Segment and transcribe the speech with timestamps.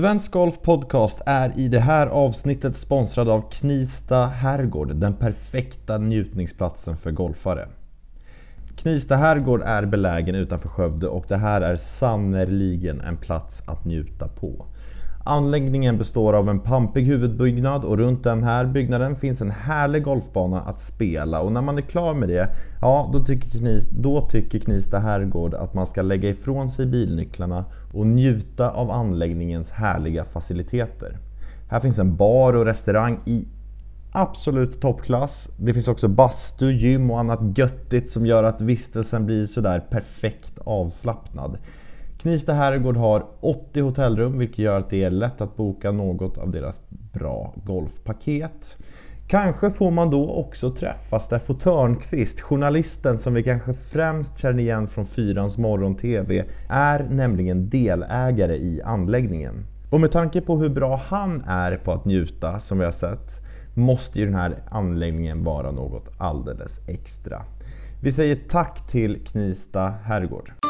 [0.00, 6.96] Svensk Golf Podcast är i det här avsnittet sponsrad av Knista Herrgård, den perfekta njutningsplatsen
[6.96, 7.68] för golfare.
[8.76, 14.28] Knista Herrgård är belägen utanför Skövde och det här är sannerligen en plats att njuta
[14.28, 14.66] på.
[15.30, 20.60] Anläggningen består av en pampig huvudbyggnad och runt den här byggnaden finns en härlig golfbana
[20.60, 22.48] att spela och när man är klar med det,
[22.80, 27.64] ja då tycker, Knis, då tycker Knista Herrgård att man ska lägga ifrån sig bilnycklarna
[27.92, 31.18] och njuta av anläggningens härliga faciliteter.
[31.68, 33.48] Här finns en bar och restaurang i
[34.12, 35.50] absolut toppklass.
[35.56, 40.58] Det finns också bastu, gym och annat göttigt som gör att vistelsen blir sådär perfekt
[40.64, 41.58] avslappnad.
[42.20, 46.50] Knista Herrgård har 80 hotellrum vilket gör att det är lätt att boka något av
[46.50, 48.76] deras bra golfpaket.
[49.28, 54.88] Kanske får man då också träffa Steffo Törnqvist, journalisten som vi kanske främst känner igen
[54.88, 59.66] från Fyrans morgon-tv, är nämligen delägare i anläggningen.
[59.90, 63.42] Och med tanke på hur bra han är på att njuta, som vi har sett,
[63.74, 67.42] måste ju den här anläggningen vara något alldeles extra.
[68.02, 70.69] Vi säger tack till Knista Herrgård.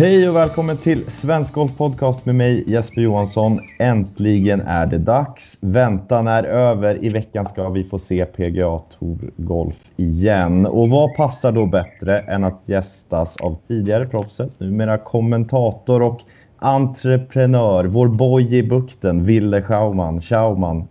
[0.00, 3.58] Hej och välkommen till Svensk Golf Podcast med mig Jesper Johansson.
[3.78, 5.58] Äntligen är det dags.
[5.60, 7.04] Väntan är över.
[7.04, 10.66] I veckan ska vi få se PGA Tour Golf igen.
[10.66, 16.20] Och vad passar då bättre än att gästas av tidigare proffset, numera kommentator och
[16.58, 20.20] entreprenör, vår boy i bukten, Wille Schauman.
[20.20, 20.88] Schauman,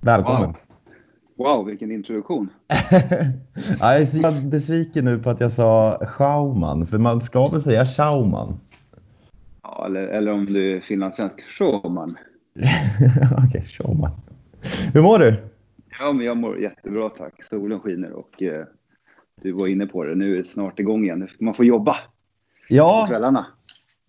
[0.00, 0.46] välkommen.
[0.46, 0.56] Wow.
[1.36, 2.48] Wow, vilken introduktion.
[3.80, 7.86] jag är så besviken nu på att jag sa Schauman, för man ska väl säga
[7.86, 8.60] Schauman?
[9.62, 12.16] Ja, eller, eller om du är finlandssvensk, Schauman.
[13.32, 14.10] Okej, okay, Schauman.
[14.94, 15.34] Hur mår du?
[16.00, 17.42] Ja, men jag mår jättebra tack.
[17.42, 18.64] Solen skiner och eh,
[19.42, 20.14] du var inne på det.
[20.14, 21.28] Nu är det snart igång igen.
[21.40, 21.96] Man får jobba
[22.68, 23.46] ja, på kvällarna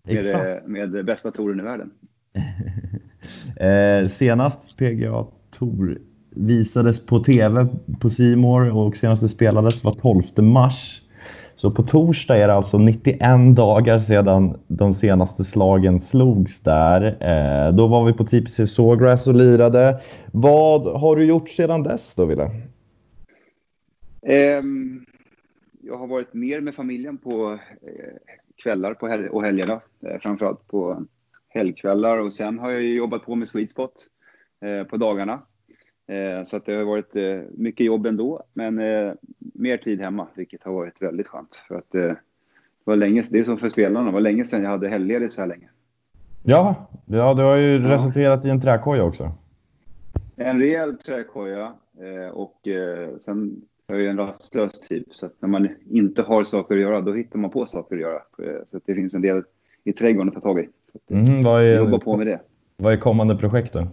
[0.04, 0.68] med, exakt.
[0.68, 1.92] med bästa touren i världen.
[4.04, 6.02] eh, senast PGA Tour
[6.36, 7.68] visades på tv
[8.00, 11.02] på Simor och senast det spelades var 12 mars.
[11.56, 13.20] Så på torsdag är det alltså 91
[13.56, 17.02] dagar sedan de senaste slagen slogs där.
[17.20, 20.02] Eh, då var vi på TPC Sawgrass och lirade.
[20.32, 22.50] Vad har du gjort sedan dess då, Wille?
[24.60, 25.06] Um,
[25.82, 28.34] jag har varit mer med familjen på eh,
[28.64, 29.82] kvällar på hel och helgerna.
[30.08, 31.06] Eh, framförallt på
[31.50, 33.94] helgkvällar och sen har jag jobbat på med Sweet Spot
[34.66, 35.42] eh, på dagarna.
[36.08, 40.28] Eh, så att det har varit eh, mycket jobb ändå, men eh, mer tid hemma,
[40.36, 41.56] vilket har varit väldigt skönt.
[41.68, 42.16] För att det
[42.84, 45.42] var länge, det är som för spelarna, det var länge sedan jag hade helgledigt så
[45.42, 45.70] här länge.
[46.44, 46.76] Ja,
[47.06, 47.96] ja det har ju ja.
[47.96, 49.32] resulterat i en träkoja också.
[50.36, 51.74] En rejäl träkoja
[52.34, 52.68] och
[53.20, 57.02] sen är jag en rastlös typ, så att när man inte har saker att göra,
[57.02, 58.22] då hittar man på saker att göra.
[58.66, 59.44] Så att det finns en del
[59.84, 60.70] i trädgården att ta tag i.
[60.92, 62.40] Så mm, vad är, jobba på med det.
[62.78, 63.88] Vad är kommande projekt då?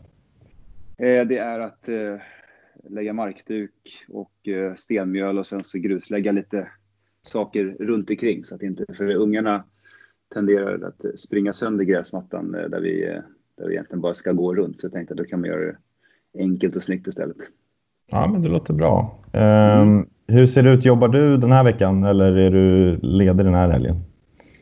[1.02, 2.16] Eh, det är att eh,
[2.88, 6.68] lägga markduk och eh, stenmjöl och sen så gruslägga lite
[7.22, 9.64] saker runt omkring så att inte, för ungarna
[10.34, 13.20] tenderar att springa sönder gräsmattan där vi,
[13.58, 14.80] där vi egentligen bara ska gå runt.
[14.80, 15.76] Så jag tänkte att då kan man göra det
[16.38, 17.36] enkelt och snyggt istället.
[18.10, 19.18] Ja, men det låter bra.
[19.32, 20.06] Mm.
[20.26, 20.84] hur ser det ut?
[20.84, 23.96] Jobbar du den här veckan eller är du ledig den här helgen?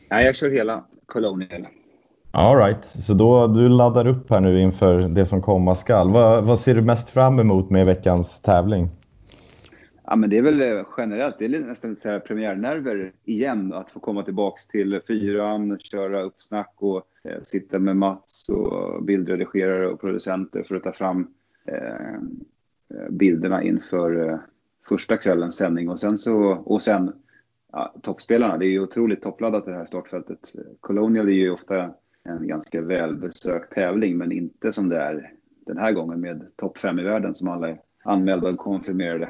[0.09, 1.67] Nej, jag kör hela Colonial.
[2.31, 6.11] Alright, så då du laddar upp här nu inför det som komma skall.
[6.11, 8.89] Vad, vad ser du mest fram emot med veckans tävling?
[10.05, 13.73] Ja, men det är väl eh, generellt, det är nästan lite så här premiärnerver igen.
[13.73, 19.87] Att få komma tillbaks till fyran, köra uppsnack och eh, sitta med Mats och bildredigerare
[19.87, 21.27] och producenter för att ta fram
[21.65, 24.37] eh, eh bilderna inför eh,
[24.89, 25.89] första kvällens sändning.
[25.89, 27.13] Och sen, så, och sen
[27.71, 30.53] ja, toppspelarna, det är ju otroligt toppladdat det här startfältet.
[30.79, 31.93] Colonial är ju ofta
[32.29, 35.31] en ganska välbesökt tävling, men inte som det är
[35.65, 39.29] den här gången med topp fem i världen som alla är anmälda och konfirmerade.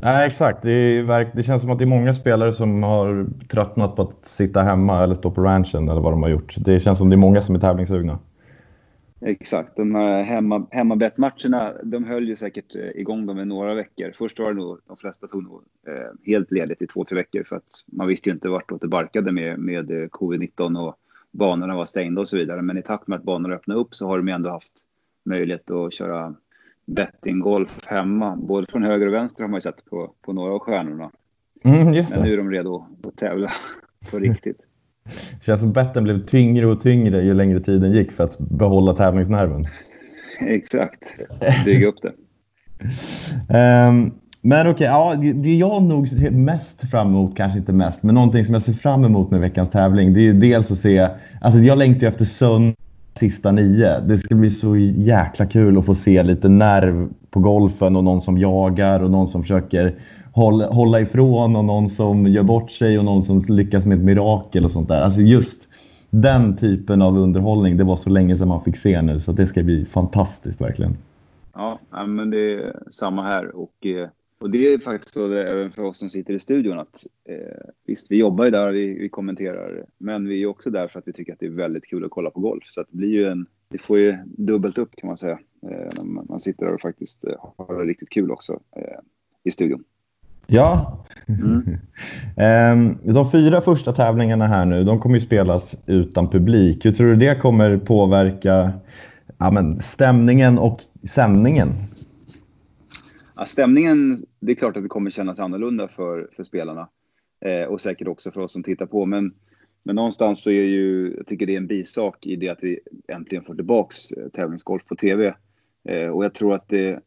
[0.00, 0.62] Nej, exakt.
[0.62, 4.26] Det, är, det, känns som att det är många spelare som har tröttnat på att
[4.26, 6.54] sitta hemma eller stå på ranchen eller vad de har gjort.
[6.58, 8.18] Det känns som det är många som är tävlingssugna.
[9.20, 9.76] Exakt.
[9.76, 14.12] De här hemma, hemmabettmatcherna, de höll ju säkert eh, igång dem i några veckor.
[14.14, 17.42] Först var det nog, de flesta tog nog eh, helt ledigt i två, tre veckor
[17.42, 20.96] för att man visste ju inte vart det barkade med, med eh, covid-19 och
[21.32, 22.62] banorna var stängda och så vidare.
[22.62, 24.72] Men i takt med att banorna öppnade upp så har de ändå haft
[25.24, 26.34] möjlighet att köra
[26.86, 28.36] bettinggolf hemma.
[28.36, 31.10] Både från höger och vänster har man ju sett på, på några av stjärnorna.
[31.64, 33.50] Mm, Men nu är de redo att tävla
[34.10, 34.58] på riktigt.
[35.38, 38.94] Det känns som betten blev tyngre och tyngre ju längre tiden gick för att behålla
[38.94, 39.66] tävlingsnerven.
[40.40, 41.16] Exakt,
[41.64, 42.12] bygga upp det.
[43.88, 48.02] um, men okej, okay, ja, det jag nog ser mest fram emot, kanske inte mest,
[48.02, 50.78] men någonting som jag ser fram emot med veckans tävling, det är ju dels att
[50.78, 51.08] se,
[51.40, 52.74] alltså jag längtar ju efter söndag
[53.18, 54.00] sista nio.
[54.00, 58.20] Det ska bli så jäkla kul att få se lite nerv på golfen och någon
[58.20, 59.94] som jagar och någon som försöker
[60.32, 64.04] hålla, hålla ifrån och någon som gör bort sig och någon som lyckas med ett
[64.04, 65.00] mirakel och sånt där.
[65.00, 65.58] Alltså just
[66.10, 69.46] den typen av underhållning, det var så länge sedan man fick se nu så det
[69.46, 70.96] ska bli fantastiskt verkligen.
[71.54, 74.08] Ja, men det är samma här och, eh,
[74.38, 78.10] och det är faktiskt så även för oss som sitter i studion att eh, visst,
[78.10, 81.12] vi jobbar ju där, vi, vi kommenterar, men vi är också där för att vi
[81.12, 82.64] tycker att det är väldigt kul att kolla på golf.
[82.66, 86.04] Så det blir ju en, det får ju dubbelt upp kan man säga, eh, när
[86.04, 88.98] man, man sitter där och faktiskt eh, har det riktigt kul också eh,
[89.44, 89.84] i studion.
[90.46, 91.04] Ja.
[91.28, 91.62] Mm.
[92.36, 96.84] Ehm, de fyra första tävlingarna här nu, de kommer ju spelas utan publik.
[96.84, 98.72] Hur tror du det kommer påverka
[99.38, 101.68] ja, men stämningen och sändningen?
[103.38, 106.88] Ja, stämningen, det är klart att det kommer kännas annorlunda för, för spelarna
[107.40, 109.06] eh, och säkert också för oss som tittar på.
[109.06, 109.34] Men,
[109.82, 112.80] men någonstans så är ju, jag tycker det är en bisak i det att vi
[113.08, 115.34] äntligen får tillbaks eh, tävlingsgolf på tv.
[115.88, 117.00] Eh, och jag tror att det,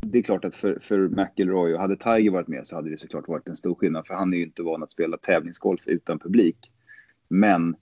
[0.00, 2.98] det är klart att för, för McIlroy, och hade Tiger varit med så hade det
[2.98, 6.18] såklart varit en stor skillnad, för han är ju inte van att spela tävlingsgolf utan
[6.18, 6.58] publik.
[7.28, 7.76] Men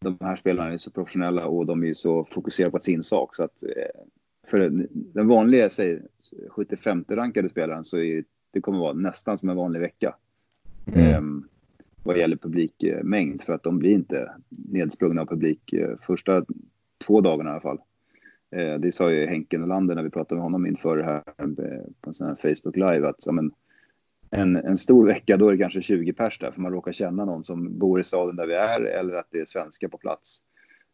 [0.00, 3.34] de här spelarna är så professionella och de är ju så fokuserade på sin sak
[3.34, 4.02] så att eh,
[4.46, 4.58] för
[4.92, 6.02] den vanliga, säg
[6.48, 10.14] 75 rankade spelaren så är det kommer vara nästan som en vanlig vecka.
[10.86, 11.16] Mm.
[11.16, 11.48] Um,
[12.02, 16.44] vad gäller publikmängd för att de blir inte nedsprungna av publik uh, första
[17.06, 17.78] två dagarna i alla fall.
[18.52, 21.90] Eh, det sa ju Henke Nolander när vi pratade med honom inför det här eh,
[22.00, 23.52] på en sån här Facebook live att ja, men,
[24.30, 27.24] en, en stor vecka då är det kanske 20 pers där för man råkar känna
[27.24, 30.42] någon som bor i staden där vi är eller att det är svenskar på plats.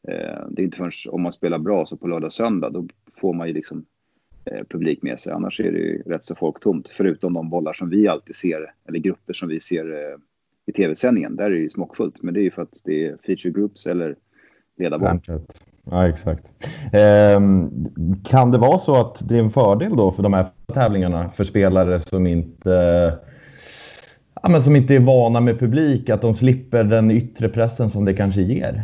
[0.08, 2.86] Eh, det är inte förrän om man spelar bra så på lördag och söndag då
[3.20, 3.84] får man ju liksom
[4.44, 5.32] eh, publik med sig.
[5.32, 8.98] Annars är det ju rätt så folktomt förutom de bollar som vi alltid ser eller
[8.98, 10.18] grupper som vi ser eh,
[10.66, 11.36] i tv-sändningen.
[11.36, 13.86] Där är det ju smockfullt men det är ju för att det är feature groups
[13.86, 14.16] eller
[14.78, 15.20] ledarboll.
[15.90, 16.54] Ja, exakt.
[16.92, 17.40] Eh,
[18.24, 21.44] kan det vara så att det är en fördel då för de här tävlingarna för
[21.44, 23.14] spelare som inte,
[24.42, 28.04] ja, men som inte är vana med publik, att de slipper den yttre pressen som
[28.04, 28.82] det kanske ger?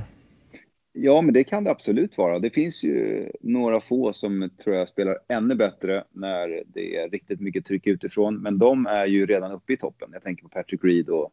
[0.97, 2.39] Ja, men det kan det absolut vara.
[2.39, 7.41] Det finns ju några få som tror jag spelar ännu bättre när det är riktigt
[7.41, 10.09] mycket tryck utifrån, men de är ju redan uppe i toppen.
[10.13, 11.33] Jag tänker på Patrick Reed och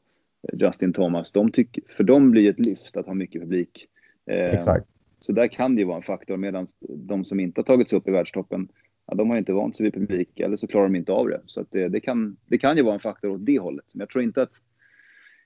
[0.53, 1.31] Justin Thomas.
[1.31, 3.87] De tycker, för dem blir det ett lyft att ha mycket publik.
[4.31, 4.87] Ehm, Exakt.
[5.19, 8.07] Så där kan det ju vara en faktor medan de som inte har tagits upp
[8.07, 8.67] i världstoppen,
[9.07, 11.41] ja, de har inte vant sig vid publik eller så klarar de inte av det.
[11.45, 13.85] Så det, det, kan, det kan ju vara en faktor åt det hållet.
[13.95, 14.55] Men jag tror inte att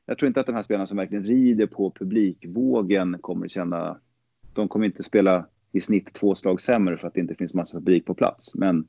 [0.06, 3.98] jag tror inte att de här spelarna som verkligen rider på publikvågen kommer känna...
[4.54, 7.78] De kommer inte spela i snitt två slag sämre för att det inte finns massa
[7.78, 8.56] publik på plats.
[8.56, 8.88] Men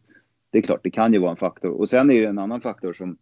[0.50, 1.70] det är klart, det kan ju vara en faktor.
[1.70, 3.18] Och sen är det en annan faktor som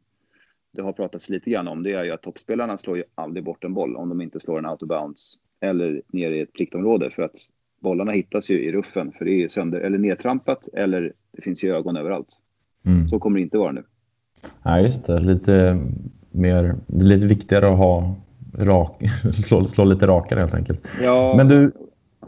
[0.72, 1.82] det har pratats lite grann om.
[1.82, 4.58] Det är ju att toppspelarna slår ju aldrig bort en boll om de inte slår
[4.58, 7.36] en out of bounds eller ner i ett pliktområde för att
[7.80, 11.74] bollarna hittas ju i ruffen för det är sönder eller nedtrampat eller det finns ju
[11.74, 12.40] ögon överallt.
[12.86, 13.08] Mm.
[13.08, 13.84] Så kommer det inte vara nu.
[14.42, 15.20] Nej, ja, just det.
[15.20, 15.80] Lite
[16.34, 18.16] mer, lite viktigare att ha
[18.58, 19.02] rak,
[19.46, 20.80] slå, slå lite rakare helt enkelt.
[21.02, 21.34] Ja.
[21.36, 21.72] Men du,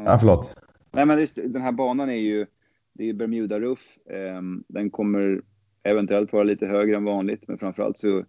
[0.05, 0.57] ja, förlåt.
[0.93, 2.47] Nej, men just, den här banan är ju,
[2.93, 3.99] det är Bermuda-ruff.
[4.39, 5.41] Um, den kommer
[5.83, 8.25] eventuellt vara lite högre än vanligt, men framförallt så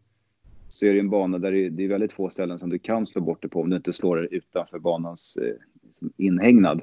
[0.69, 3.21] så är det en bana där det är väldigt få ställen som du kan slå
[3.21, 6.81] bort det på om du inte slår det utanför banans eh, liksom inhägnad.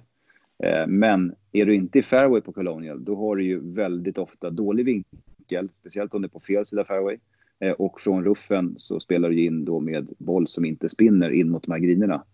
[0.64, 4.50] Eh, men är du inte i fairway på Colonial, då har du ju väldigt ofta
[4.50, 7.16] dålig vinkel, speciellt om det är på fel sida fairway.
[7.64, 11.50] Eh, och från ruffen så spelar du in då med boll som inte spinner in
[11.50, 12.25] mot de här grinerna.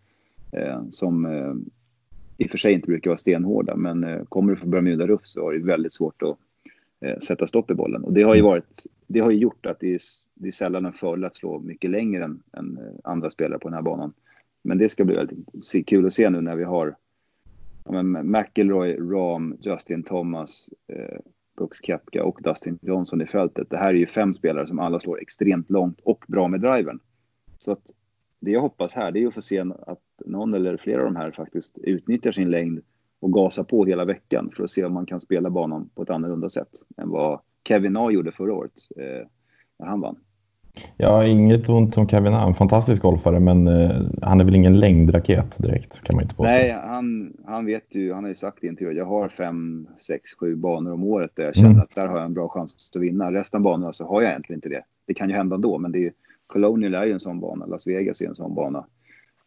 [0.53, 1.55] Eh, som eh,
[2.39, 5.53] i och för sig inte brukar vara stenhårda, men kommer du från Bermuda-ruff så har
[5.53, 6.39] du väldigt svårt att
[7.05, 8.05] Eh, sätta stopp i bollen.
[8.05, 10.01] Och det har ju, varit, det har ju gjort att det är,
[10.35, 13.75] det är sällan en fördel att slå mycket längre än, än, andra spelare på den
[13.75, 14.13] här banan.
[14.63, 16.97] Men det ska bli väldigt kul att se nu när vi har
[17.85, 21.19] ja, men McIlroy, Ram, Justin Thomas, eh,
[21.61, 23.71] Brooks Koepka och Dustin Johnson i fältet.
[23.71, 27.01] Det här är ju fem spelare som alla slår extremt långt och bra med driven.
[27.59, 27.83] Så att
[28.41, 31.17] det jag hoppas här det är att få se att någon eller flera av de
[31.17, 32.81] här faktiskt utnyttjar sin längd
[33.21, 36.11] och gasar på hela veckan för att se om man kan spela banan på ett
[36.11, 39.27] annorlunda sätt än vad Kevin A gjorde förra året eh,
[39.79, 40.17] när han vann.
[40.97, 44.81] Ja, inget ont om Kevin A, en fantastisk golfare, men eh, han är väl ingen
[44.81, 46.53] längdraket direkt kan man inte påstå.
[46.53, 50.35] Nej, han, han vet ju, han har ju sagt i intervjuer, jag har fem, sex,
[50.41, 51.83] sju banor om året där jag känner mm.
[51.83, 53.33] att där har jag en bra chans att vinna.
[53.33, 54.83] Resten av banorna så har jag egentligen inte det.
[55.07, 56.13] Det kan ju hända ändå, men det är,
[56.47, 58.87] Colonial är ju en sån bana, Las Vegas är en sån bana.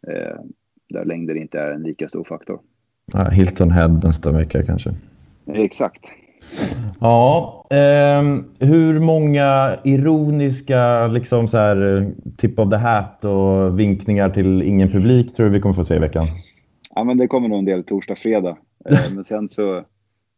[0.06, 0.40] Eh,
[0.88, 2.60] där längden inte är en lika stor faktor.
[3.12, 4.94] Ja, Hilton Head nästa vecka kanske.
[5.46, 6.12] Exakt.
[7.00, 8.22] Ja, eh,
[8.68, 15.34] hur många ironiska liksom så här, tip of the hat och vinkningar till ingen publik
[15.34, 16.26] tror du vi kommer få se i veckan?
[16.94, 18.56] Ja, men det kommer nog en del torsdag, fredag.
[18.90, 19.84] Eh, men sen så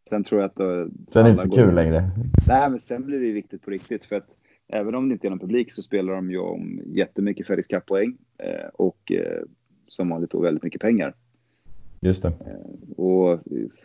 [0.08, 0.56] sen tror jag att...
[0.56, 2.02] Då, eh, sen är det inte så kul längre.
[2.48, 4.28] Nej, men sen blir det viktigt på riktigt för att
[4.68, 8.16] även om det inte är någon publik så spelar de ju om jättemycket Felix Cup-poäng
[8.38, 9.42] eh, och eh,
[9.88, 11.14] som vanligt då väldigt mycket pengar.
[12.06, 12.28] Just det.
[12.28, 13.40] Eh, och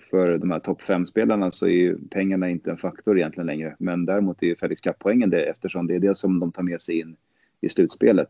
[0.10, 3.76] för de här topp fem spelarna så är ju pengarna inte en faktor egentligen längre.
[3.80, 6.82] Men däremot är ju Felix Cup-poängen det eftersom det är det som de tar med
[6.82, 7.16] sig in
[7.62, 8.30] i slutspelet.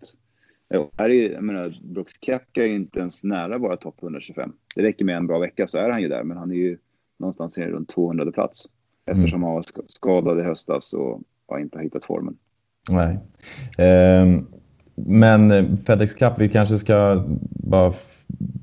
[0.70, 4.54] Och här är, jag menar, Brooks Koepka är ju inte ens nära vara topp 125.
[4.76, 6.78] Det räcker med en bra vecka så är han ju där, men han är ju
[7.20, 8.66] någonstans runt 200 plats.
[9.06, 9.44] Eftersom mm.
[9.44, 12.38] han var skadad i höstas och har inte hittat formen.
[12.90, 13.20] Nej.
[13.78, 14.42] Eh,
[14.96, 18.61] men Fedex Cup, vi kanske ska bara Eh,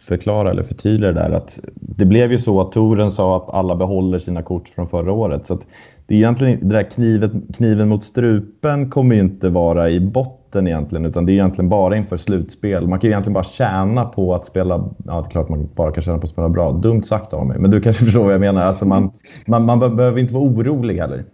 [0.00, 3.76] förklara eller förtydliga det där att det blev ju så att Toren sa att alla
[3.76, 5.46] behåller sina kort från förra året.
[5.46, 5.66] Så att
[6.06, 10.66] det är egentligen det där knivet, kniven mot strupen kommer ju inte vara i botten
[10.66, 12.86] egentligen utan det är egentligen bara inför slutspel.
[12.88, 15.92] Man kan ju egentligen bara tjäna på att spela, ja det är klart man bara
[15.92, 16.72] kan tjäna på att spela bra.
[16.72, 18.62] Dumt sagt av mig, men du kanske förstår vad jag menar.
[18.62, 19.10] Alltså man,
[19.46, 21.24] man, man behöver inte vara orolig heller.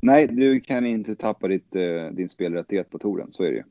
[0.00, 3.62] Nej, du kan inte tappa ditt, eh, din spelrättighet på touren, så är det ju.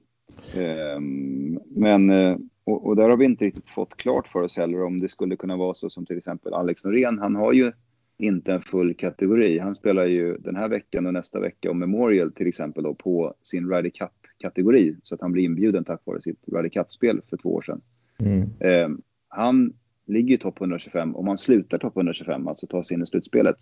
[0.64, 4.84] Ehm, men eh, och, och, där har vi inte riktigt fått klart för oss heller
[4.84, 7.20] om det skulle kunna vara så som till exempel Alex Norén.
[7.20, 7.72] Han har ju
[8.18, 9.60] inte en full kategori.
[9.60, 13.34] Han spelar ju den här veckan och nästa vecka och Memorial till exempel då på
[13.42, 17.54] sin Ryder Cup-kategori så att han blir inbjuden tack vare sitt Ryder Cup-spel för två
[17.54, 17.82] år sedan.
[18.18, 18.50] Mm.
[18.60, 19.74] Eh, han
[20.06, 23.58] ligger i topp 125 om han slutar topp 125, alltså tar sig in i slutspelet.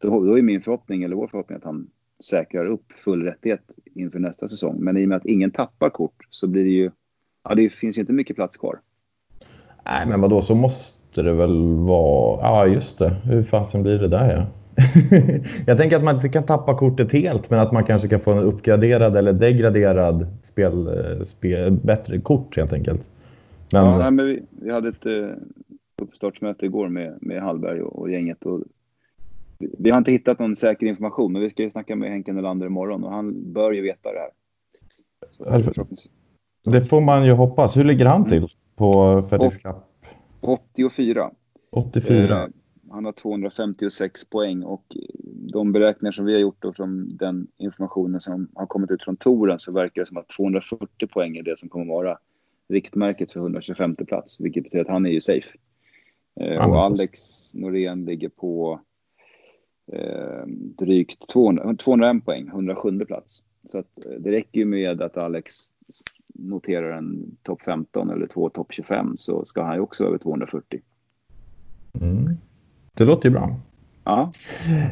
[0.00, 1.90] Då, då är min förhoppning, eller vår förhoppning, att han
[2.24, 4.76] säkrar upp full rättighet inför nästa säsong.
[4.80, 6.90] Men i och med att ingen tappar kort så blir det ju
[7.48, 8.78] ja, det finns ju inte mycket plats kvar.
[9.84, 12.40] Nej, men vadå, så måste det väl vara.
[12.40, 13.16] Ja, just det.
[13.24, 14.46] Hur fasen blir det där ja?
[15.66, 18.32] jag tänker att man inte kan tappa kortet helt, men att man kanske kan få
[18.32, 23.00] en uppgraderad eller degraderad spel, eh, spel bättre kort helt enkelt.
[23.72, 23.84] Men...
[23.84, 25.28] Ja, nej, men vi, vi hade ett uh,
[26.02, 28.46] uppstartsmöte igår med, med Hallberg och, och gänget.
[28.46, 28.62] Och
[29.58, 32.32] vi, vi har inte hittat någon säker information, men vi ska ju snacka med Henke
[32.32, 34.30] Nylander imorgon och han bör ju veta det här.
[35.30, 35.44] Så,
[36.70, 37.76] det får man ju hoppas.
[37.76, 39.76] Hur ligger han till på Fedix Cup?
[40.40, 41.30] 84.
[41.70, 42.42] 84.
[42.42, 42.48] Eh,
[42.90, 44.84] han har 256 poäng och
[45.52, 49.16] de beräkningar som vi har gjort och från den informationen som har kommit ut från
[49.16, 52.18] touren så verkar det som att 240 poäng är det som kommer vara
[52.68, 55.58] riktmärket för 125 plats, vilket betyder att han är ju safe.
[56.40, 57.18] Eh, och Alex
[57.54, 58.80] Norén ligger på
[59.92, 60.46] eh,
[60.78, 63.44] drygt 200, 201 poäng, 107 plats.
[63.64, 65.52] Så att eh, det räcker ju med att Alex
[66.38, 70.80] noterar en topp 15 eller två topp 25 så ska han ju också över 240.
[72.00, 72.36] Mm.
[72.94, 73.56] Det låter ju bra.
[74.06, 74.32] Ja.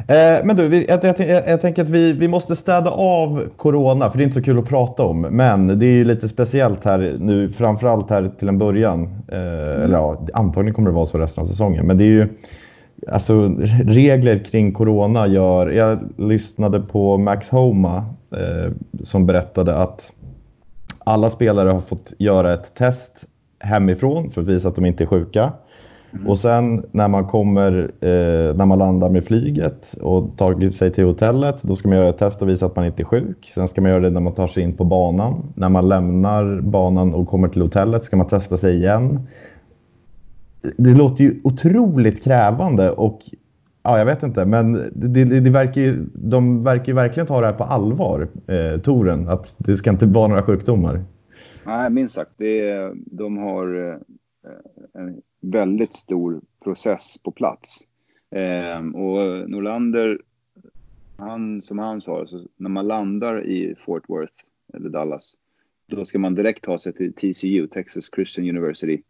[0.07, 3.43] Eh, men du, vi, jag, jag, jag, jag, tänker att vi, vi måste städa av
[3.57, 5.21] corona, för det är inte så kul att prata om.
[5.21, 9.03] Men det är ju lite speciellt här nu, framförallt här till en början.
[9.27, 9.81] Eh, mm.
[9.81, 11.87] Eller ja, antagligen kommer det vara så resten av säsongen.
[11.87, 12.27] Men det är ju,
[13.07, 15.69] alltså regler kring corona gör...
[15.69, 17.97] Jag lyssnade på Max Homa
[18.31, 18.71] eh,
[19.03, 20.13] som berättade att
[21.05, 23.25] alla spelare har fått göra ett test
[23.59, 25.53] hemifrån för att visa att de inte är sjuka.
[26.13, 26.27] Mm.
[26.27, 31.05] Och sen när man kommer, eh, när man landar med flyget och tagit sig till
[31.05, 33.51] hotellet, då ska man göra ett test och visa att man inte är sjuk.
[33.53, 35.53] Sen ska man göra det när man tar sig in på banan.
[35.55, 39.27] När man lämnar banan och kommer till hotellet ska man testa sig igen.
[40.77, 43.19] Det låter ju otroligt krävande och
[43.87, 47.41] Ja, jag vet inte, men det, det, det verkar ju, de verkar ju verkligen ta
[47.41, 49.27] det här på allvar, eh, Toren.
[49.27, 51.03] Att det ska inte vara några sjukdomar.
[51.65, 52.31] Nej, minst sagt.
[52.37, 57.81] Det, de har eh, en väldigt stor process på plats.
[58.31, 60.19] Eh, och Norlander,
[61.17, 65.33] han, som han sa, så när man landar i Fort Worth eller Dallas,
[65.87, 69.01] då ska man direkt ta sig till TCU, Texas Christian University.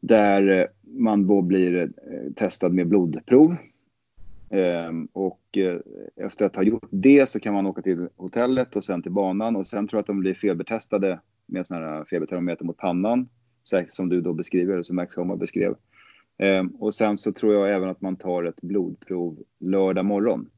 [0.00, 1.88] Där eh, man då blir eh,
[2.36, 3.56] testad med blodprov.
[4.50, 5.78] Ehm, och eh,
[6.16, 9.56] efter att ha gjort det så kan man åka till hotellet och sen till banan
[9.56, 13.28] och sen tror jag att de blir febertestade med sådana här eh, febertermometer mot pannan,
[13.88, 15.74] som du då beskriver, som Max Homa beskrev.
[16.38, 20.50] Ehm, och sen så tror jag även att man tar ett blodprov lördag morgon.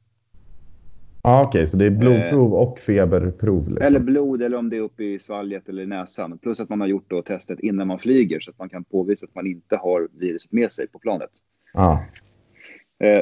[1.28, 3.68] Ah, Okej, okay, så det är blodprov eh, och feberprov?
[3.68, 3.87] Liksom.
[3.87, 6.38] Eller blod, eller om det är uppe i svalget eller i näsan.
[6.38, 9.26] Plus att man har gjort då testet innan man flyger så att man kan påvisa
[9.26, 11.30] att man inte har viruset med sig på planet.
[11.75, 11.99] Ah.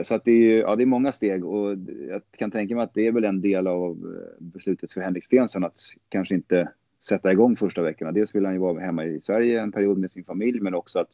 [0.02, 1.76] Så att det, är, ja, det är många steg och
[2.08, 5.24] jag kan tänka mig att det är väl en del av eh, beslutet för Henrik
[5.24, 5.76] Stensson att
[6.08, 6.68] kanske inte
[7.04, 8.12] sätta igång första veckorna.
[8.12, 10.98] Dels vill han ju vara hemma i Sverige en period med sin familj, men också
[10.98, 11.12] att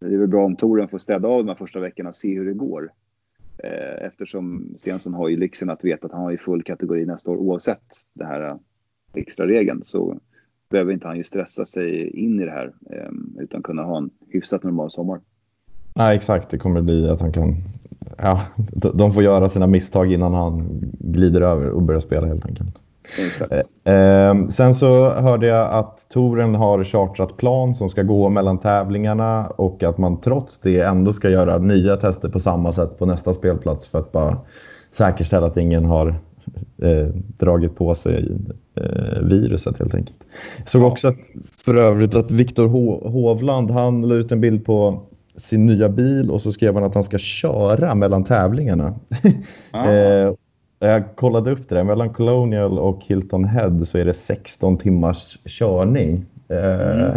[0.00, 2.34] det är väl bra om touren får städa av de här första veckorna och se
[2.34, 2.90] hur det går.
[3.64, 7.30] Eh, eftersom Stensson har ju lyxen att veta att han har ju full kategori nästa
[7.30, 8.58] år oavsett det här
[9.14, 10.18] extra regeln så
[10.70, 14.10] behöver inte han ju stressa sig in i det här eh, utan kunna ha en
[14.28, 15.20] hyfsat normal sommar.
[15.94, 16.50] Nej, exakt.
[16.50, 17.54] Det kommer bli att han kan...
[18.18, 18.42] Ja,
[18.94, 22.78] de får göra sina misstag innan han glider över och börjar spela helt enkelt.
[23.50, 28.58] Eh, eh, sen så hörde jag att touren har chartrat plan som ska gå mellan
[28.58, 33.06] tävlingarna och att man trots det ändå ska göra nya tester på samma sätt på
[33.06, 34.38] nästa spelplats för att bara
[34.92, 36.08] säkerställa att ingen har
[36.82, 38.36] eh, dragit på sig
[38.74, 40.18] eh, viruset helt enkelt.
[40.58, 41.18] Jag såg också att,
[41.64, 42.68] för övrigt att Viktor
[43.10, 45.02] Hovland han la ut en bild på
[45.36, 48.94] sin nya bil och så skrev han att han ska köra mellan tävlingarna.
[49.70, 49.84] Ah.
[49.90, 50.32] eh,
[50.78, 51.84] jag kollade upp det där.
[51.84, 56.26] Mellan Colonial och Hilton Head så är det 16 timmars körning.
[56.48, 57.12] Eh, mm.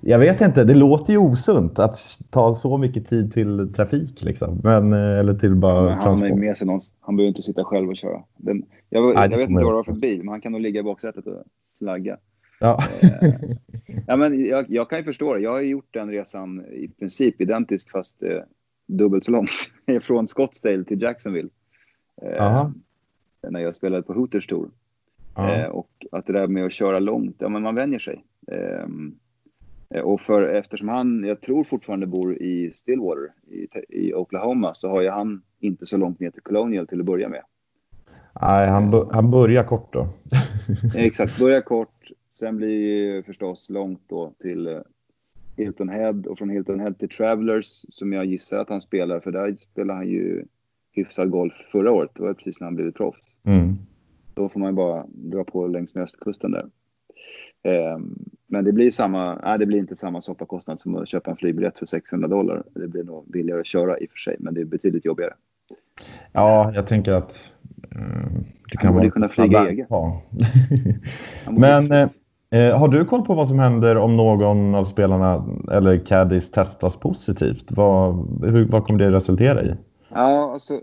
[0.00, 1.98] Jag vet inte, det låter ju osunt att
[2.30, 4.24] ta så mycket tid till trafik.
[4.24, 4.60] Liksom.
[4.64, 6.38] Men, eh, eller till bara men han transport.
[6.38, 8.22] Med sig någon, han behöver inte sitta själv och köra.
[8.36, 10.60] Den, jag, Nej, jag vet inte vad det var för bil, men han kan nog
[10.60, 11.42] ligga i baksätet och
[11.72, 12.16] slagga.
[12.60, 12.78] Ja.
[13.02, 13.34] Eh,
[14.06, 15.40] ja, men jag, jag, kan ju förstå det.
[15.40, 18.38] Jag har gjort den resan i princip identisk fast eh,
[18.88, 19.50] dubbelt så långt.
[20.02, 21.48] Från Scottsdale till Jacksonville.
[22.22, 22.68] Eh,
[23.50, 24.70] när jag spelade på Hooters Tour.
[25.38, 28.24] Eh, och att det där med att köra långt, ja men man vänjer sig.
[28.46, 28.86] Eh,
[30.02, 35.02] och för, eftersom han, jag tror fortfarande bor i Stillwater i, i Oklahoma så har
[35.02, 37.42] ju han inte så långt ner till Colonial till att börja med.
[38.40, 40.08] Nej, han, han börjar kort då.
[40.96, 42.10] Exakt, börjar kort.
[42.32, 44.82] Sen blir det förstås långt då till
[45.56, 49.32] Hilton Head och från Hilton Head till Travelers som jag gissar att han spelar för
[49.32, 50.44] där spelar han ju
[50.92, 52.10] hyfsad golf förra året.
[52.14, 53.36] Det var precis när han blivit proffs.
[53.44, 53.78] Mm.
[54.34, 56.66] Då får man ju bara dra på längs med östkusten där.
[57.62, 57.98] Eh,
[58.46, 61.78] men det blir, samma, nej, det blir inte samma soppakostnad som att köpa en flygbiljett
[61.78, 62.62] för 600 dollar.
[62.74, 65.32] Det blir nog billigare att köra i och för sig, men det är betydligt jobbigare.
[66.32, 67.52] Ja, jag tänker att
[67.94, 68.32] eh,
[68.70, 69.88] det kan vara kunna flyga eget.
[71.50, 71.92] men
[72.50, 76.96] eh, har du koll på vad som händer om någon av spelarna eller caddies testas
[76.96, 77.72] positivt?
[77.72, 79.74] Vad, hur, vad kommer det resultera i?
[80.08, 80.74] Ja, alltså.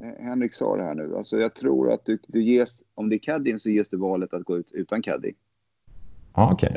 [0.00, 1.16] Henrik sa det här nu.
[1.16, 4.34] Alltså, jag tror att du, du ges, om det är caddien så ges du valet
[4.34, 5.32] att gå ut utan caddy.
[6.32, 6.70] Ah, okay.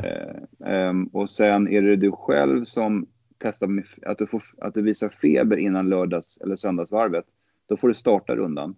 [0.64, 3.06] Eh, um, och sen är det du själv som
[3.38, 7.24] testar med, att, du får, att du visar feber innan lördags eller söndagsvarvet.
[7.66, 8.74] Då får du starta rundan.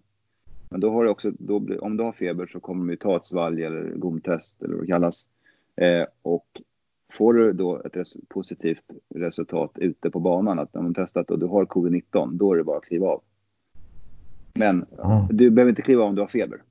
[0.69, 3.25] Men då har du också, då, om du har feber så kommer de ta ett
[3.25, 5.25] svalg eller gomtest eller vad det kallas.
[5.75, 6.61] Eh, och
[7.11, 8.83] Får du då ett res positivt
[9.15, 12.77] resultat ute på banan, att om testat och du har covid-19, då är det bara
[12.77, 13.21] att kliva av.
[14.55, 15.27] Men mm.
[15.29, 16.61] du behöver inte kliva av om du har feber.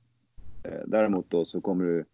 [0.62, 2.04] Eh, däremot då så kommer du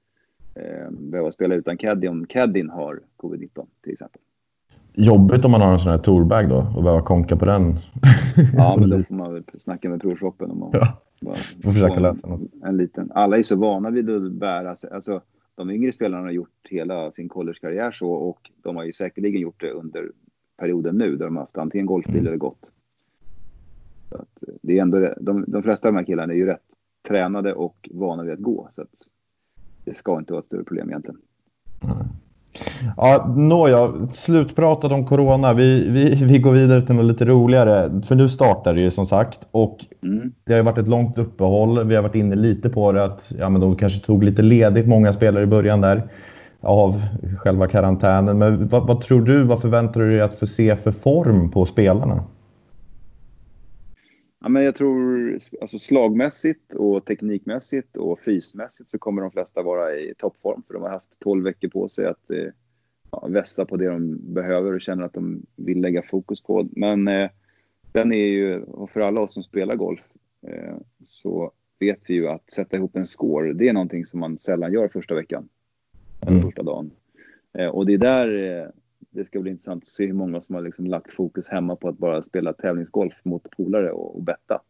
[0.55, 4.21] eh, behöva spela utan caddy om caddien har covid-19 till exempel.
[4.93, 7.79] Jobbigt om man har en sån här tourbag då och behöva konka på den.
[8.57, 11.03] ja, men då får man väl snacka med provshoppen om man ja.
[11.21, 12.41] bara, får försöka läsa något.
[12.65, 13.11] En liten.
[13.15, 14.91] Alla är så vana vid att bära sig.
[14.91, 15.21] Alltså,
[15.55, 19.61] de yngre spelarna har gjort hela sin collegekarriär så och de har ju säkerligen gjort
[19.61, 20.11] det under
[20.59, 22.27] perioden nu där de har haft antingen golfbil mm.
[22.27, 22.73] eller gått.
[24.11, 26.61] Så att det är ändå, de, de flesta av de här killarna är ju rätt
[27.09, 28.89] tränade och vana vid att gå så att
[29.85, 31.21] det ska inte vara ett större problem egentligen.
[31.83, 31.97] Mm.
[32.97, 35.53] Ja, nåja, slutpratat om corona.
[35.53, 38.03] Vi, vi, vi går vidare till något lite roligare.
[38.03, 40.33] För nu startar det ju som sagt och mm.
[40.45, 41.87] det har varit ett långt uppehåll.
[41.87, 44.89] Vi har varit inne lite på det att ja, men de kanske tog lite ledigt,
[44.89, 46.03] många spelare i början där
[46.61, 47.03] av
[47.39, 48.39] själva karantänen.
[48.39, 51.67] Men vad, vad tror du, vad förväntar du dig att få se för form på
[51.67, 52.25] spelarna?
[54.41, 59.97] Ja, men jag tror alltså slagmässigt och teknikmässigt och fysmässigt så kommer de flesta vara
[59.97, 62.47] i toppform för de har haft 12 veckor på sig att eh,
[63.11, 66.69] ja, vässa på det de behöver och känner att de vill lägga fokus på.
[66.73, 67.31] Men eh,
[67.93, 70.09] den är ju, och för alla oss som spelar golf
[70.47, 74.39] eh, så vet vi ju att sätta ihop en score, det är någonting som man
[74.39, 75.49] sällan gör första veckan.
[76.21, 76.43] Eller mm.
[76.43, 76.91] första dagen.
[77.59, 78.69] Eh, och det är där eh,
[79.11, 81.89] det ska bli intressant att se hur många som har liksom lagt fokus hemma på
[81.89, 84.61] att bara spela tävlingsgolf mot polare och, och betta.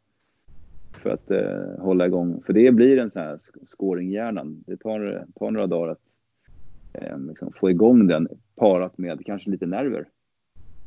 [1.03, 2.43] För att eh, hålla igång.
[2.43, 4.65] För det blir en sån här scoringhjärnan.
[4.67, 6.03] Det tar, tar några dagar att
[6.93, 10.09] eh, liksom få igång den parat med kanske lite nerver.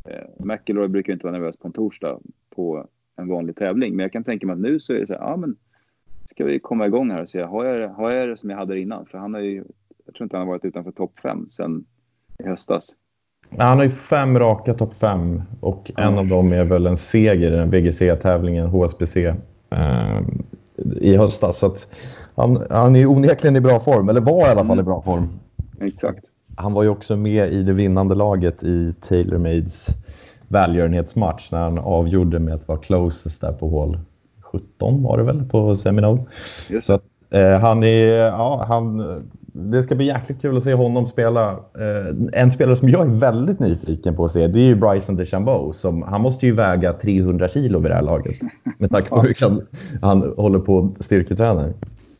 [0.09, 3.95] Eh, McIlroy brukar inte vara nervös på en torsdag på en vanlig tävling.
[3.95, 5.55] Men jag kan tänka mig att nu så är det så här, ja men
[6.25, 8.79] ska vi komma igång här och se, har jag, har jag det som jag hade
[8.79, 9.05] innan?
[9.05, 9.63] För han har ju,
[10.05, 11.85] jag tror inte han har varit utanför topp fem sen
[12.39, 13.02] i höstas.
[13.57, 17.47] Han har ju fem raka topp fem och en av dem är väl en seger
[17.47, 20.19] i den VGC-tävlingen HSBC eh,
[21.01, 21.57] i höstas.
[21.57, 21.87] Så att
[22.35, 25.29] han, han är onekligen i bra form, eller var i alla fall i bra form.
[25.81, 26.23] Exakt.
[26.55, 29.87] Han var ju också med i det vinnande laget i TaylorMades
[30.47, 33.99] välgörenhetsmatch när han avgjorde med att vara closest där på hål
[34.41, 36.21] 17 var det väl på Seminole.
[36.69, 36.87] Just.
[36.87, 38.99] Så att, eh, han är, ja, han,
[39.53, 41.51] det ska bli jäkligt kul att se honom spela.
[41.51, 45.15] Eh, en spelare som jag är väldigt nyfiken på att se det är ju Bryson
[45.15, 45.73] DeChambeau.
[45.73, 48.35] Som, han måste ju väga 300 kilo vid det här laget.
[48.77, 49.67] Med tanke på hur han,
[50.01, 51.73] han håller på att styrketräna.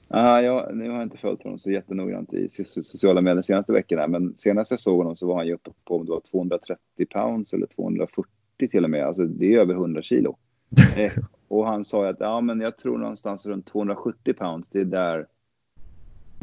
[0.08, 3.74] Ah, ja, nu har jag inte följt honom så jättenoggrant i sociala medier de senaste
[3.74, 4.08] veckorna.
[4.08, 6.80] Men senast jag såg honom så var han ju uppe på om det var 230
[7.14, 8.28] pounds eller 240
[8.72, 9.06] till och med.
[9.06, 10.38] Alltså det är över 100 kilo.
[10.98, 11.12] eh,
[11.48, 14.70] och han sa att ja, men jag tror någonstans runt 270 pounds.
[14.70, 15.26] Det är där.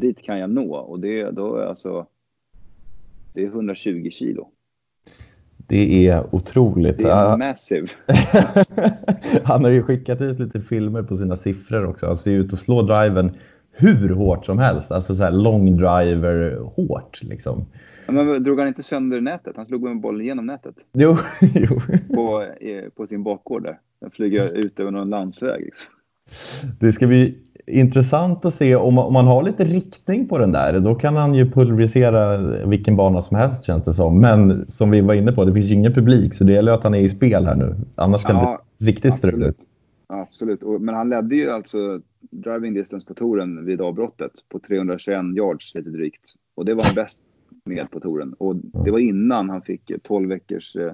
[0.00, 2.06] Dit kan jag nå och det då är alltså.
[3.34, 4.48] Det är 120 kilo.
[5.56, 6.98] Det är otroligt.
[6.98, 7.86] Det är massive.
[9.44, 12.06] han har ju skickat ut lite filmer på sina siffror också.
[12.06, 13.30] Han ser ut att slå driven
[13.72, 14.90] hur hårt som helst.
[14.90, 17.66] Alltså så här long driver hårt liksom.
[18.06, 19.56] Ja, men drog han inte sönder nätet?
[19.56, 20.74] Han slog med bollen genom nätet.
[20.92, 21.16] Jo,
[21.54, 21.80] jo.
[22.14, 22.46] På,
[22.96, 23.78] på sin bakgård där.
[24.00, 25.64] Den flyger ut över någon landsväg.
[25.64, 25.92] Liksom.
[26.80, 27.38] Det ska bli
[27.70, 30.80] intressant att se om man, om man har lite riktning på den där.
[30.80, 34.20] Då kan han ju pulverisera vilken bana som helst känns det som.
[34.20, 36.84] Men som vi var inne på, det finns ju ingen publik så det gäller att
[36.84, 37.76] han är i spel här nu.
[37.94, 39.58] Annars kan ja, det riktigt struligt.
[40.06, 45.74] Absolut, men han ledde ju alltså driving distance på touren vid avbrottet på 321 yards
[45.74, 46.34] lite drygt.
[46.54, 47.20] Och det var han bäst
[47.64, 48.32] med på touren.
[48.32, 50.92] Och det var innan han fick 12 veckors eh,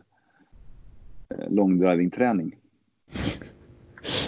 [1.31, 2.57] eh långdriving-träning.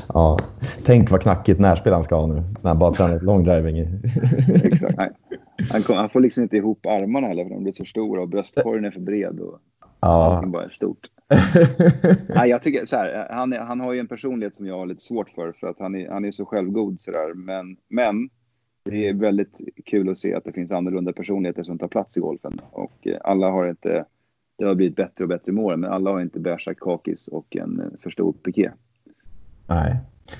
[0.08, 0.38] Ja,
[0.86, 2.34] tänk vad knackigt närspel han ska ha nu.
[2.34, 3.78] När han bara tränar långdriving.
[4.64, 4.98] Exakt.
[4.98, 5.10] Nej.
[5.70, 8.28] Han, kom, han, får liksom inte ihop armarna heller för de blir så stora och
[8.28, 9.40] bröstkorgen är för bred.
[9.40, 9.60] Och
[10.00, 10.08] ja.
[10.08, 11.06] Allting bara är stort.
[12.28, 15.02] Nej, jag tycker så här, han, han har ju en personlighet som jag har lite
[15.02, 17.34] svårt för, för att han är, han är så självgod sådär.
[17.34, 18.28] Men, men
[18.84, 22.20] det är väldigt kul att se att det finns annorlunda personligheter som tar plats i
[22.20, 22.60] golfen.
[22.70, 24.04] Och eh, alla har inte,
[24.58, 27.56] det har blivit bättre och bättre med åren, men alla har inte beiga kakis och
[27.56, 28.70] en eh, för stor piké.
[29.68, 29.96] Nej.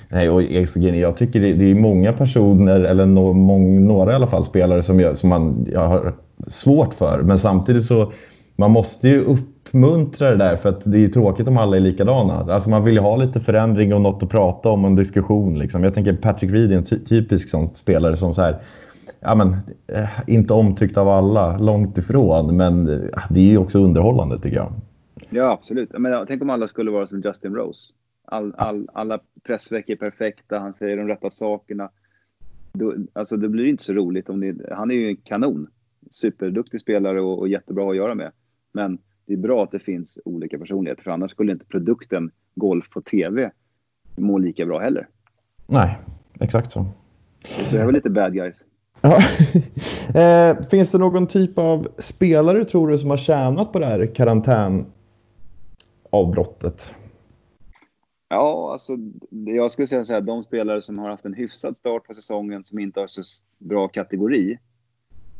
[0.09, 4.45] Nej, och jag tycker det, är många personer, eller no, mång, några i alla fall,
[4.45, 6.13] spelare som, jag, som man jag har
[6.47, 7.21] svårt för.
[7.23, 8.11] Men samtidigt så,
[8.55, 12.53] man måste ju uppmuntra det där för att det är tråkigt om alla är likadana.
[12.53, 15.59] Alltså man vill ju ha lite förändring och något att prata om och en diskussion.
[15.59, 15.83] Liksom.
[15.83, 18.61] Jag tänker Patrick Reed är en ty typisk sån spelare som så här,
[19.19, 19.49] ja men,
[19.93, 22.57] eh, inte omtyckt av alla, långt ifrån.
[22.57, 24.73] Men eh, det är ju också underhållande tycker jag.
[25.29, 25.89] Ja, absolut.
[25.97, 27.93] Men, tänk om alla skulle vara som Justin Rose.
[28.31, 31.89] All, all, alla pressveckor är perfekta, han säger de rätta sakerna.
[32.71, 35.67] Då, alltså det blir inte så roligt om det, han är ju en kanon.
[36.11, 38.31] Superduktig spelare och, och jättebra att göra med.
[38.71, 42.89] Men det är bra att det finns olika personligheter för annars skulle inte produkten golf
[42.89, 43.51] på tv
[44.15, 45.07] må lika bra heller.
[45.67, 45.97] Nej,
[46.39, 46.85] exakt så.
[47.71, 48.63] Det är väl lite bad guys.
[49.01, 49.17] Ja.
[50.21, 54.15] eh, finns det någon typ av spelare tror du som har tjänat på det här
[54.15, 56.95] karantänavbrottet?
[58.29, 58.93] Ja, alltså
[59.45, 62.63] jag skulle säga så här, de spelare som har haft en hyfsad start på säsongen
[62.63, 63.21] som inte har så
[63.57, 64.57] bra kategori,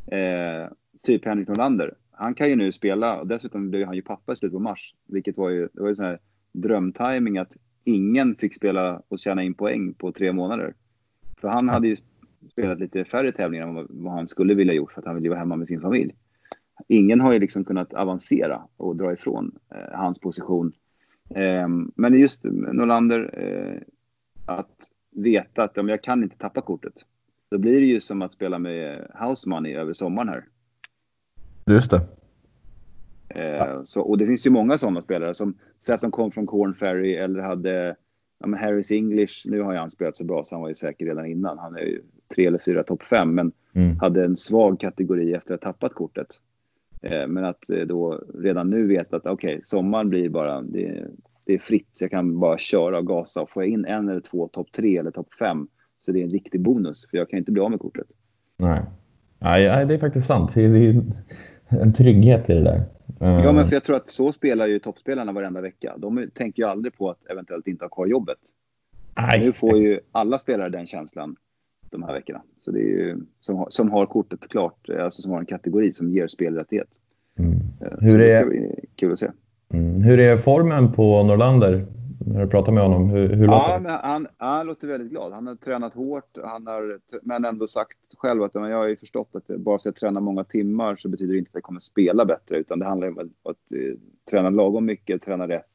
[0.08, 0.71] eh,
[1.02, 4.36] typ Henrik Norlander, han kan ju nu spela och dessutom blev han ju pappa i
[4.36, 6.19] slutet på mars, vilket var ju, det var ju sån här
[6.52, 10.73] drömtiming att ingen fick spela och tjäna in poäng på tre månader.
[11.41, 11.97] För han hade ju
[12.52, 15.39] spelat lite färre tävlingar än vad han skulle vilja gjort för att han ville vara
[15.39, 16.15] hemma med sin familj.
[16.88, 20.73] Ingen har ju liksom kunnat avancera och dra ifrån eh, hans position
[21.96, 23.82] men just Norlander, eh,
[24.46, 26.94] att veta att om jag kan inte tappa kortet,
[27.52, 30.46] då blir det ju som att spela med house money över sommaren här.
[31.65, 32.02] Just det.
[33.30, 36.48] Eh, så, och det finns ju många sådana spelare som, säg att de kom från
[36.48, 37.96] Corn Ferry eller hade
[38.39, 41.06] ja, Harris English, nu har ju han spelat så bra så han var ju säker
[41.06, 41.58] redan innan.
[41.58, 42.02] Han är ju
[42.36, 44.00] tre eller fyra topp fem, men mm.
[44.00, 46.28] hade en svag kategori efter att ha tappat kortet.
[47.02, 51.08] Eh, men att eh, då redan nu veta att okej, okay, sommaren blir bara, det,
[51.46, 51.98] det, är fritt.
[52.02, 53.42] Jag kan bara köra och gasa.
[53.42, 55.68] Och får jag in en eller två topp tre eller topp fem
[56.00, 57.10] så det är en riktig bonus.
[57.10, 58.08] För jag kan inte bli av med kortet.
[58.58, 58.82] Nej,
[59.40, 60.52] Nej det är faktiskt sant.
[60.54, 61.02] Det är
[61.70, 62.84] en trygghet i det där.
[63.20, 65.96] Ja, men för jag tror att så spelar ju toppspelarna varenda vecka.
[65.98, 68.38] De tänker ju aldrig på att eventuellt inte ha kvar jobbet.
[69.18, 69.46] Nej.
[69.46, 71.36] Nu får ju alla spelare den känslan
[71.90, 72.42] de här veckorna.
[72.69, 75.93] Så det är ju som har, som har kortet klart, alltså som har en kategori
[75.93, 76.88] som ger spelrättighet.
[77.39, 77.51] Mm.
[77.82, 78.19] Eh, Hur så är...
[78.19, 79.32] det ska bli kul att se.
[79.73, 80.01] Mm.
[80.01, 81.86] Hur är formen på Norlander?
[82.25, 83.99] När du pratar med honom, hur, hur ja, låter det?
[84.03, 85.34] Han, han låter väldigt glad.
[85.34, 89.29] Han har tränat hårt, han har, men ändå sagt själv att jag har ju förstått
[89.34, 91.79] att bara för att jag tränar många timmar så betyder det inte att jag kommer
[91.79, 93.95] spela bättre, utan det handlar om att, att, eh,
[94.32, 95.65] träna lagom mycket, träna rätt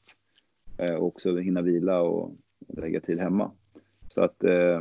[0.78, 2.32] eh, och också hinna vila och
[2.68, 3.50] lägga tid hemma.
[4.08, 4.80] Så att eh,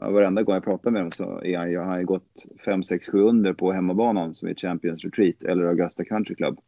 [0.00, 3.20] varenda gång jag pratar med honom så är han, han har gått 5, 6, 7
[3.20, 6.58] under på hemmabanan som är Champions Retreat eller Augusta Country Club.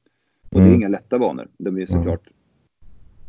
[0.51, 0.65] Och mm.
[0.65, 0.81] det är mm.
[0.81, 1.49] inga lätta banor.
[1.59, 2.27] De är såklart...
[2.27, 2.35] Mm.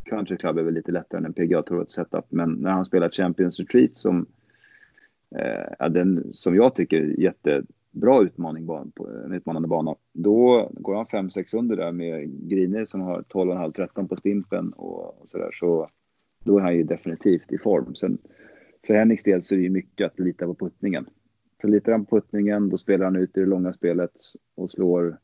[0.04, 3.60] Country Club är väl lite lättare än PGA Tour setup, men när han spelar Champions
[3.60, 4.26] Retreat som,
[5.36, 11.04] eh, den, som jag tycker är jättebra utmaning på en utmanande bana, då går han
[11.04, 15.50] 5-6 under där med griner som har 12,5-13 på stimpen och, och sådär.
[15.52, 15.88] Så
[16.44, 17.94] då är han ju definitivt i form.
[17.94, 18.18] Sen,
[18.86, 21.06] för Henriks del så är det mycket att lita på puttningen.
[21.60, 24.10] För litar han på puttningen, då spelar han ut i det långa spelet
[24.54, 25.18] och slår.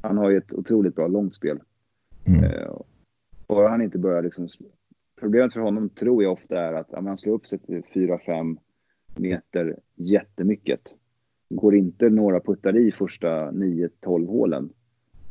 [0.00, 1.60] Han har ju ett otroligt bra långt spel.
[2.24, 2.44] Mm.
[2.44, 2.76] Eh,
[3.46, 4.48] bara han inte börjar liksom...
[5.20, 8.56] Problemet för honom tror jag ofta är att om han slår upp sig till 4-5
[9.16, 10.80] meter jättemycket.
[11.48, 14.70] Går inte några puttar i första 9-12 hålen.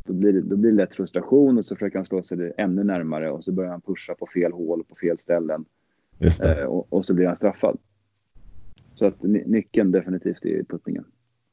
[0.04, 2.84] Då blir, det, då blir det lätt frustration och så försöker han slå sig ännu
[2.84, 5.66] närmare och så börjar han pusha på fel hål på fel ställen.
[6.26, 7.78] Eh, och, och, så blir han straffad.
[8.94, 11.04] Så att nyckeln definitivt är puttningen.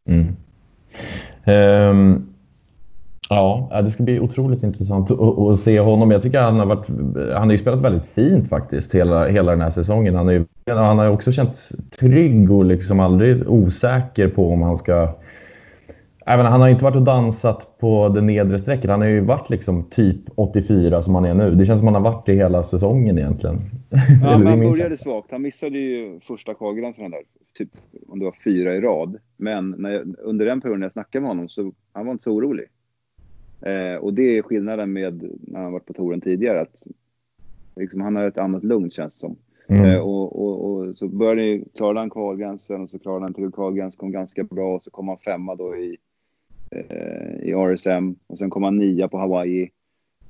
[0.05, 0.27] Mm.
[1.47, 2.27] Um,
[3.29, 6.11] ja, det ska bli otroligt intressant att, att, se honom.
[6.11, 6.89] Jag tycker han har varit,
[7.35, 10.15] han har ju spelat väldigt fint faktiskt hela, hela den här säsongen.
[10.15, 15.19] Han, är, han har också känts trygg och liksom aldrig osäker på om han ska
[16.27, 18.91] Även, han har inte varit och dansat på det nedre strecket.
[18.91, 21.55] Han har ju varit liksom typ 84 som han är nu.
[21.55, 23.61] Det känns som han har varit det hela säsongen egentligen.
[24.23, 25.31] Ja, han började svagt.
[25.31, 27.21] Han missade ju första kvalgränsen där,
[27.59, 27.71] typ
[28.09, 29.17] om det var fyra i rad.
[29.37, 32.67] Men jag, under den perioden jag snackade med honom så han var inte så orolig.
[33.63, 36.61] Eh, och det är skillnaden med när han varit på touren tidigare.
[36.61, 36.83] Att
[37.77, 39.37] liksom, han har ett annat lugn känns det som.
[39.69, 39.85] Mm.
[39.85, 44.01] Eh, och, och, och, så började klarade han kvalgränsen och så klarade han till kvalgränsen,
[44.01, 45.97] kom ganska bra och så kom han femma då i
[47.43, 49.71] i RSM och sen kom han nia på Hawaii.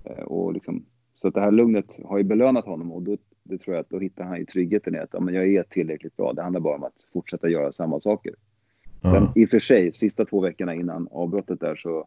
[0.05, 3.59] Eh, och liksom, så att det här lugnet har ju belönat honom och då det
[3.59, 6.17] tror jag att då hittar han ju tryggheten i att ja, men jag är tillräckligt
[6.17, 6.33] bra.
[6.33, 8.35] Det handlar bara om att fortsätta göra samma saker.
[9.05, 9.23] Mm.
[9.23, 12.07] Men i och för sig, sista två veckorna innan avbrottet där så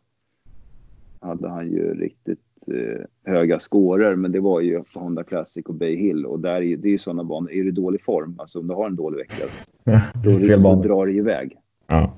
[1.20, 5.74] hade han ju riktigt eh, höga scorer, men det var ju på Honda Classic och
[5.74, 7.52] Bay Hill och där är, det är ju sådana banor.
[7.52, 9.46] Är du i dålig form, alltså om du har en dålig vecka,
[10.24, 11.58] då, då, då drar det iväg.
[11.88, 12.18] Ja.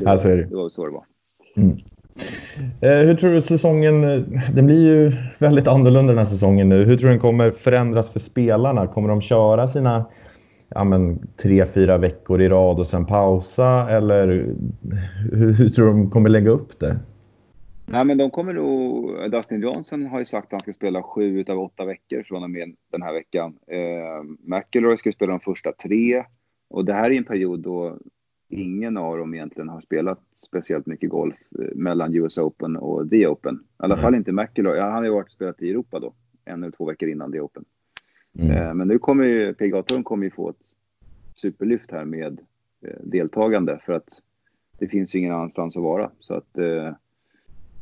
[0.00, 1.04] Det, alltså, det var så det var.
[1.56, 1.78] Mm.
[2.80, 4.20] Eh, hur tror du säsongen, eh,
[4.54, 6.84] den blir ju väldigt annorlunda den här säsongen nu.
[6.84, 8.86] Hur tror du den kommer förändras för spelarna?
[8.86, 10.04] Kommer de köra sina
[10.68, 13.90] ja, men, tre, fyra veckor i rad och sen pausa?
[13.90, 14.26] Eller
[15.32, 16.98] hur, hur tror du de kommer lägga upp det?
[17.86, 19.10] Nej, men de kommer nog...
[19.30, 22.50] Dustin Johnson har ju sagt att han ska spela sju av åtta veckor från och
[22.50, 23.54] med den här veckan.
[23.66, 26.24] Eh, McIlroy ska spela de första tre.
[26.70, 27.98] Och det här är en period då
[28.54, 33.26] ingen av dem egentligen har spelat speciellt mycket golf eh, mellan US Open och The
[33.26, 33.54] Open.
[33.54, 34.02] I alla mm.
[34.02, 34.80] fall inte McIlroy.
[34.80, 36.14] Han har ju varit och spelat i Europa då,
[36.44, 37.64] en eller två veckor innan The Open.
[38.38, 38.50] Mm.
[38.50, 40.66] Eh, men nu kommer ju PGA kommer ju få ett
[41.34, 42.40] superlyft här med
[42.82, 44.22] eh, deltagande för att
[44.78, 46.10] det finns ju ingen annanstans att vara.
[46.20, 46.54] Så att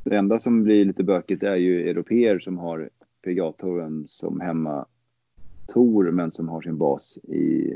[0.04, 2.90] det enda som blir lite bökigt är ju europeer som har
[3.24, 4.87] PGA-touren som hemma
[5.66, 7.74] tour men som har sin bas i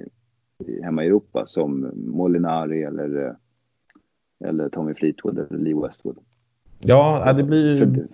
[0.83, 6.19] hemma i Europa som Molinari eller, eh, eller Tommy Fleetwood eller Lee Westwood.
[6.79, 8.07] Ja, det blir För,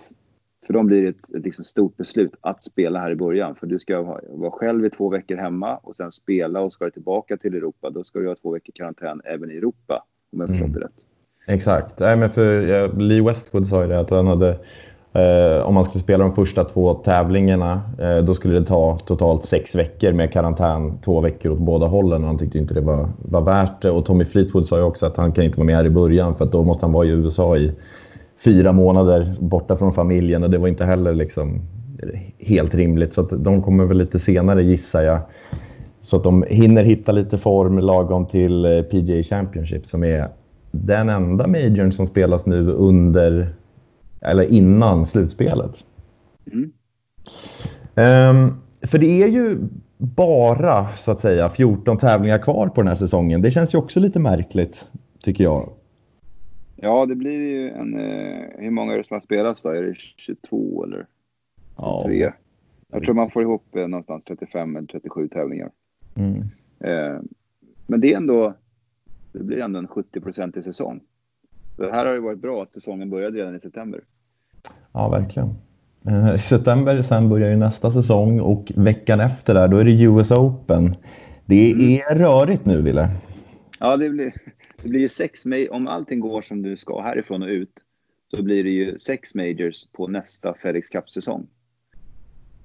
[0.67, 3.55] för dem blir det ett, ett liksom stort beslut att spela här i början.
[3.55, 6.85] För du ska ha, vara själv i två veckor hemma och sen spela och ska
[6.85, 7.91] du tillbaka till Europa.
[7.91, 10.81] Då ska du ha två veckor karantän även i Europa, om jag förstått mm.
[10.81, 11.07] det rätt.
[11.47, 11.99] Exakt.
[12.01, 14.59] Nej, men för, Lee Westwood sa ju det att han hade
[15.15, 19.45] Eh, om man skulle spela de första två tävlingarna, eh, då skulle det ta totalt
[19.45, 22.23] sex veckor med karantän, två veckor åt båda hållen.
[22.23, 23.91] Och han tyckte inte det var, var värt det.
[23.91, 26.35] Och Tommy Fleetwood sa ju också att han kan inte vara med här i början
[26.35, 27.73] för att då måste han vara i USA i
[28.45, 31.61] fyra månader borta från familjen och det var inte heller liksom
[32.39, 33.15] helt rimligt.
[33.15, 35.19] Så att de kommer väl lite senare gissar jag.
[36.03, 40.29] Så att de hinner hitta lite form lagom till eh, PGA Championship som är
[40.71, 43.55] den enda majorn som spelas nu under
[44.23, 45.85] eller innan slutspelet.
[46.53, 46.73] Mm.
[47.95, 49.59] Um, för det är ju
[49.99, 53.43] bara så att säga 14 tävlingar kvar på den här säsongen.
[53.43, 54.87] Det känns ju också lite märkligt
[55.23, 55.69] tycker jag.
[56.77, 57.99] Ja, det blir ju en...
[57.99, 59.69] Eh, hur många är det som har spelats då?
[59.69, 61.07] Är det 22 eller
[62.03, 62.21] 23?
[62.21, 62.33] Ja.
[62.93, 65.71] Jag tror man får ihop eh, någonstans 35 eller 37 tävlingar.
[66.15, 66.39] Mm.
[66.81, 67.21] Eh,
[67.87, 68.55] men det är ändå...
[69.33, 71.01] Det blir ändå en 70-procentig säsong.
[71.77, 74.01] Det här har ju varit bra att säsongen började redan i september.
[74.93, 75.55] Ja, verkligen.
[76.07, 80.03] Eh, I september sen börjar ju nästa säsong och veckan efter där, då är det
[80.03, 80.97] US Open.
[81.47, 81.91] Det mm.
[81.91, 82.25] är mm.
[82.25, 83.09] rörigt nu, Wille.
[83.81, 84.33] Ja, det blir,
[84.83, 87.73] det blir ju sex, om allting går som du ska härifrån och ut,
[88.37, 91.47] så blir det ju sex majors på nästa FedEx Cup-säsong.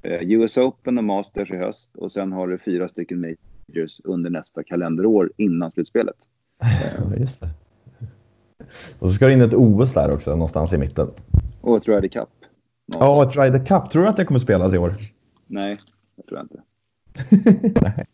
[0.02, 4.30] Eh, US Open och Masters i höst och sen har du fyra stycken majors under
[4.30, 6.16] nästa kalenderår innan slutspelet.
[7.00, 7.50] Ja, just det.
[9.00, 11.08] Och så ska det in ett OS där också, någonstans i mitten.
[11.62, 12.30] Och ett Ryder Cup.
[12.86, 13.90] Ja, ett Ryder Cup.
[13.90, 14.90] Tror du att det kommer spelas i år?
[15.48, 15.78] Nej,
[16.16, 16.62] det tror jag inte.
[17.82, 18.06] Nej.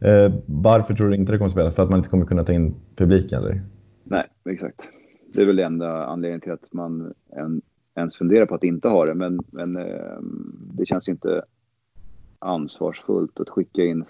[0.00, 1.74] Eh, varför tror du inte det kommer spelas?
[1.74, 3.62] För att man inte kommer kunna ta in publiken, eller?
[4.04, 4.90] Nej, exakt.
[5.34, 7.62] Det är väl enda anledningen till att man en,
[7.94, 9.14] ens funderar på att inte ha det.
[9.14, 10.18] Men, men eh,
[10.74, 11.42] det känns inte
[12.38, 14.04] ansvarsfullt att skicka in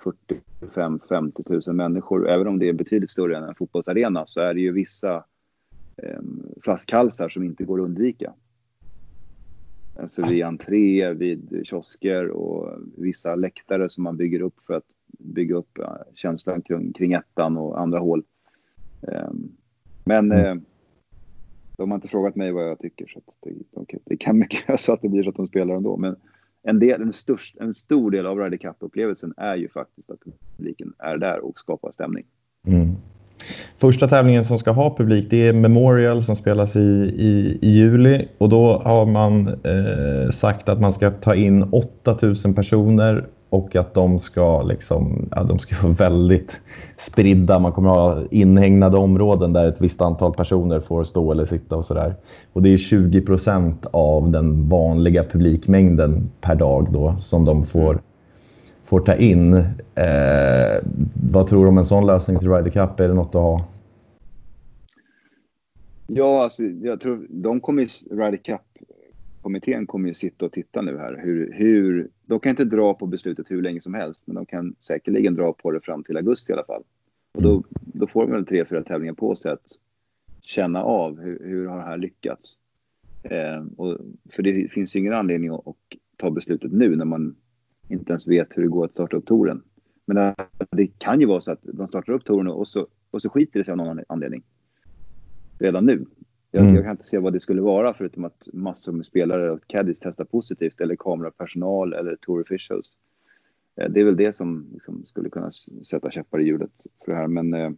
[0.60, 2.28] 45-50 000 människor.
[2.28, 5.24] Även om det är betydligt större än en fotbollsarena så är det ju vissa
[6.62, 8.34] flaskhalsar som inte går att undvika.
[10.00, 14.86] Alltså vid entré, vid kiosker och vissa läktare som man bygger upp för att
[15.18, 15.78] bygga upp
[16.14, 18.24] känslan kring, kring ettan och andra hål.
[19.00, 19.56] Um,
[20.04, 20.58] men mm.
[20.58, 20.62] eh,
[21.76, 24.92] de har inte frågat mig vad jag tycker så det, okay, det kan mycket så
[24.92, 25.96] att det blir så att de spelar ändå.
[25.96, 26.16] Men
[26.62, 30.20] en, del, en, störst, en stor del av Ryder Cup-upplevelsen är ju faktiskt att
[30.56, 32.26] publiken är där och skapar stämning.
[32.66, 32.96] Mm.
[33.80, 38.28] Första tävlingen som ska ha publik det är Memorial som spelas i, i, i juli
[38.38, 43.94] och då har man eh, sagt att man ska ta in 8000 personer och att
[43.94, 46.60] de ska, liksom, ja, de ska vara väldigt
[46.96, 47.58] spridda.
[47.58, 51.76] Man kommer att ha inhägnade områden där ett visst antal personer får stå eller sitta
[51.76, 52.14] och sådär.
[52.52, 58.00] Och det är 20 procent av den vanliga publikmängden per dag då som de får,
[58.90, 59.54] får ta in.
[59.54, 60.84] Eh,
[61.32, 63.00] vad tror du om en sån lösning till Ryder Cup?
[63.00, 63.68] Är det något att ha?
[66.06, 68.60] Ja, alltså, jag tror de kommer Ryder Cup
[69.42, 71.20] kommittén kommer ju sitta och titta nu här.
[71.22, 74.74] Hur, hur, de kan inte dra på beslutet hur länge som helst, men de kan
[74.78, 76.82] säkerligen dra på det fram till augusti i alla fall.
[77.34, 79.66] Och då, då får de väl tre, fyra tävlingar på sig att
[80.40, 82.58] känna av hur, hur har det här lyckats.
[83.22, 83.98] Eh, och,
[84.30, 85.76] för det finns ju ingen anledning att, att,
[86.16, 87.36] ta beslutet nu när man
[87.90, 89.62] inte ens vet hur det går att starta upp touren.
[90.06, 90.34] Men det,
[90.70, 93.60] det kan ju vara så att de startar upp touren och så, och så skiter
[93.60, 94.42] det sig av någon anledning.
[95.58, 96.06] Redan nu.
[96.50, 96.74] Jag, mm.
[96.74, 100.00] jag, kan inte se vad det skulle vara förutom att massor med spelare och caddies
[100.00, 102.96] testar positivt eller kamerapersonal eller tour officials.
[103.76, 105.50] Eh, det är väl det som liksom skulle kunna
[105.86, 106.72] sätta käppar i hjulet
[107.04, 107.26] för det här.
[107.26, 107.70] Men eh,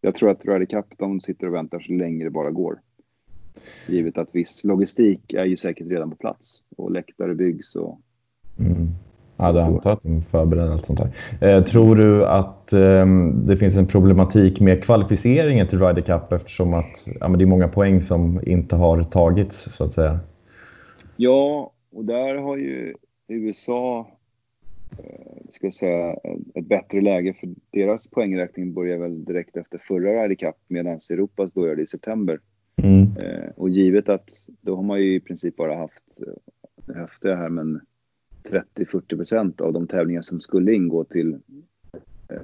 [0.00, 2.80] jag tror att Ryder Cup, de sitter och väntar så länge det bara går.
[3.88, 8.00] Givet att viss logistik är ju säkert redan på plats och läktare byggs och
[8.58, 8.88] mm.
[9.46, 11.10] Ja, det antar att de förbereder allt sånt här.
[11.40, 13.06] Eh, tror du att eh,
[13.46, 17.68] det finns en problematik med kvalificeringen till Ryder Cup eftersom att ja, det är många
[17.68, 20.20] poäng som inte har tagits så att säga?
[21.16, 22.94] Ja, och där har ju
[23.28, 24.06] USA
[24.98, 26.16] eh, ska säga,
[26.54, 31.54] ett bättre läge för deras poängräkning börjar väl direkt efter förra Ryder Cup medan Europas
[31.54, 32.38] började i september.
[32.82, 33.16] Mm.
[33.16, 34.30] Eh, och givet att
[34.60, 36.04] då har man ju i princip bara haft,
[36.86, 37.80] eh, det här men
[38.50, 41.38] 30-40 procent av de tävlingar som skulle ingå till
[42.28, 42.38] eh,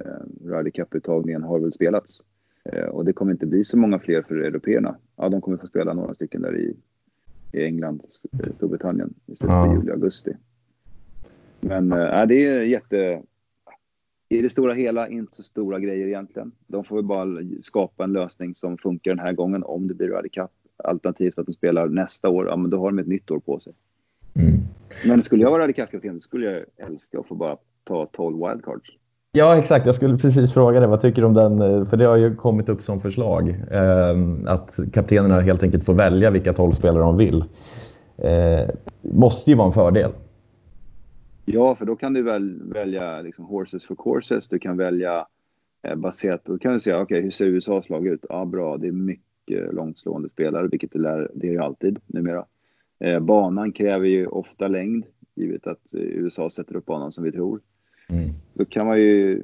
[0.45, 2.19] Ryder Cup-uttagningen har väl spelats.
[2.65, 4.95] Eh, och det kommer inte bli så många fler för européerna.
[5.15, 6.75] Ja, de kommer få spela några stycken där i,
[7.51, 8.03] i England,
[8.53, 10.35] Storbritannien i slutet av juli, augusti.
[11.59, 13.21] Men eh, det är jätte...
[14.29, 16.51] I det stora hela inte så stora grejer egentligen.
[16.67, 20.07] De får väl bara skapa en lösning som funkar den här gången om det blir
[20.07, 20.51] Ryder Cup.
[20.83, 23.59] Alternativt att de spelar nästa år, ja men då har de ett nytt år på
[23.59, 23.73] sig.
[24.33, 24.60] Mm.
[25.07, 28.89] Men skulle jag vara radikal skulle jag älska att få bara ta 12 wildcards.
[29.33, 29.85] Ja, exakt.
[29.85, 31.85] Jag skulle precis fråga dig, vad tycker du om den?
[31.85, 33.49] För det har ju kommit upp som förslag.
[33.71, 37.43] Eh, att kaptenerna helt enkelt får välja vilka 12 spelare de vill.
[38.17, 38.69] Eh,
[39.01, 40.11] måste ju vara en fördel.
[41.45, 44.49] Ja, för då kan du väl välja liksom horses for courses.
[44.49, 45.25] Du kan välja
[45.87, 48.25] eh, baserat Då kan du säga, okej, okay, hur ser USAs lag ut?
[48.29, 48.77] Ja, bra.
[48.77, 52.45] Det är mycket långtslående spelare, vilket det, lär, det är ju alltid numera.
[53.01, 57.31] Eh, banan kräver ju ofta längd, givet att eh, USA sätter upp banan som vi
[57.31, 57.61] tror.
[58.09, 58.29] Mm.
[58.53, 59.43] Då kan man ju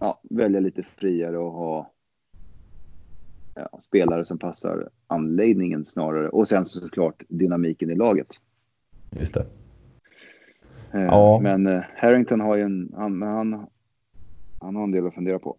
[0.00, 1.90] ja, välja lite friare och ha
[3.54, 6.28] ja, spelare som passar anläggningen snarare.
[6.28, 8.28] Och sen såklart dynamiken i laget.
[9.10, 9.46] Just det.
[10.94, 11.40] Eh, ja.
[11.42, 12.92] Men eh, Harrington har ju en...
[12.96, 13.66] Han, han,
[14.60, 15.56] han har en del att fundera på.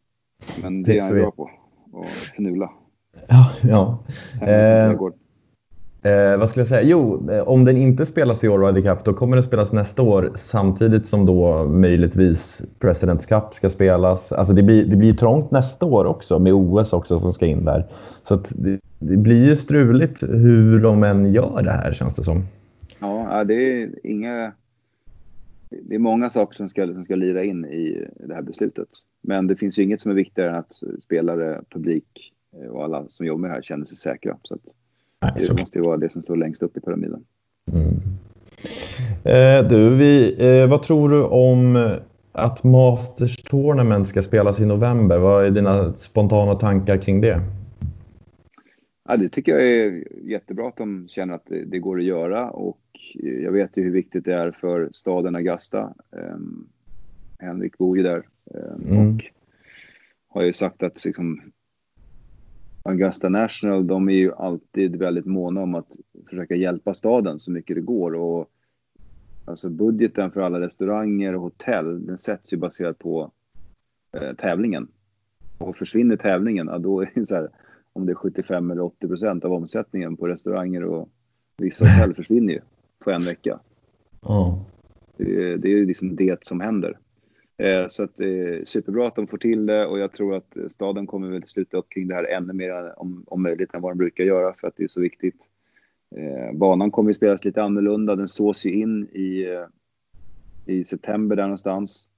[0.62, 1.50] Men det, det är han bra på.
[1.94, 2.72] Att fnula.
[3.28, 4.04] Ja, ja.
[4.48, 4.98] Eh,
[6.08, 6.82] Eh, vad skulle jag säga?
[6.82, 10.02] Jo, eh, om den inte spelas i år, Ryder Cup, då kommer den spelas nästa
[10.02, 14.32] år samtidigt som då möjligtvis Presidents Cup ska spelas.
[14.32, 17.66] Alltså det blir, det blir trångt nästa år också med OS också som ska in
[17.66, 17.86] där.
[18.24, 22.44] Så det, det, blir ju struligt hur de än gör det här känns det som.
[23.00, 24.52] Ja, det är inga...
[25.70, 28.88] Det är många saker som ska, som ska lira in i det här beslutet.
[29.22, 33.06] Men det finns ju inget som är viktigare än att spelare, publik eh, och alla
[33.08, 34.38] som jobbar med det här känner sig säkra.
[34.44, 34.62] Så att,
[35.22, 37.26] Nej, det måste ju vara det som står längst upp i pyramiden.
[37.72, 37.94] Mm.
[39.24, 41.98] Eh, du, vi, eh, vad tror du om
[42.38, 45.18] att Masters Tournament ska spelas i november.
[45.18, 47.42] Vad är dina spontana tankar kring det?
[49.10, 52.50] Ja, det tycker jag är jättebra att de känner att det, det går att göra
[52.50, 52.80] och
[53.14, 55.94] jag vet ju hur viktigt det är för staden Augusta.
[56.12, 56.70] Um,
[57.40, 59.16] Henrik bor ju där um, mm.
[59.16, 59.24] och
[60.28, 61.42] har ju sagt att liksom,
[62.88, 65.96] Augusta National, de är ju alltid väldigt måna om att
[66.30, 68.16] försöka hjälpa staden så mycket det går.
[68.16, 68.50] Och,
[69.46, 73.32] alltså budgeten för alla restauranger och hotell, den sätts ju baserat på
[74.12, 74.88] eh, tävlingen.
[75.58, 77.50] Och försvinner tävlingen, ja, då är det så här,
[77.94, 81.10] om det är 75 eller 80 procent av omsättningen på restauranger och
[81.58, 82.62] vissa hotell försvinner ju
[83.00, 83.60] på en vecka.
[84.22, 84.62] Oh.
[85.18, 86.98] Det, det är ju liksom det som händer.
[87.58, 91.08] Eh, så att, eh, superbra att de får till det och jag tror att staden
[91.08, 93.98] kommer väl sluta upp kring det här ännu mer om, om möjligt än vad de
[93.98, 95.36] brukar göra för att det är så viktigt.
[96.16, 98.16] Eh, banan kommer att spelas lite annorlunda.
[98.16, 99.46] Den sås ju in i,
[100.66, 102.10] i september där någonstans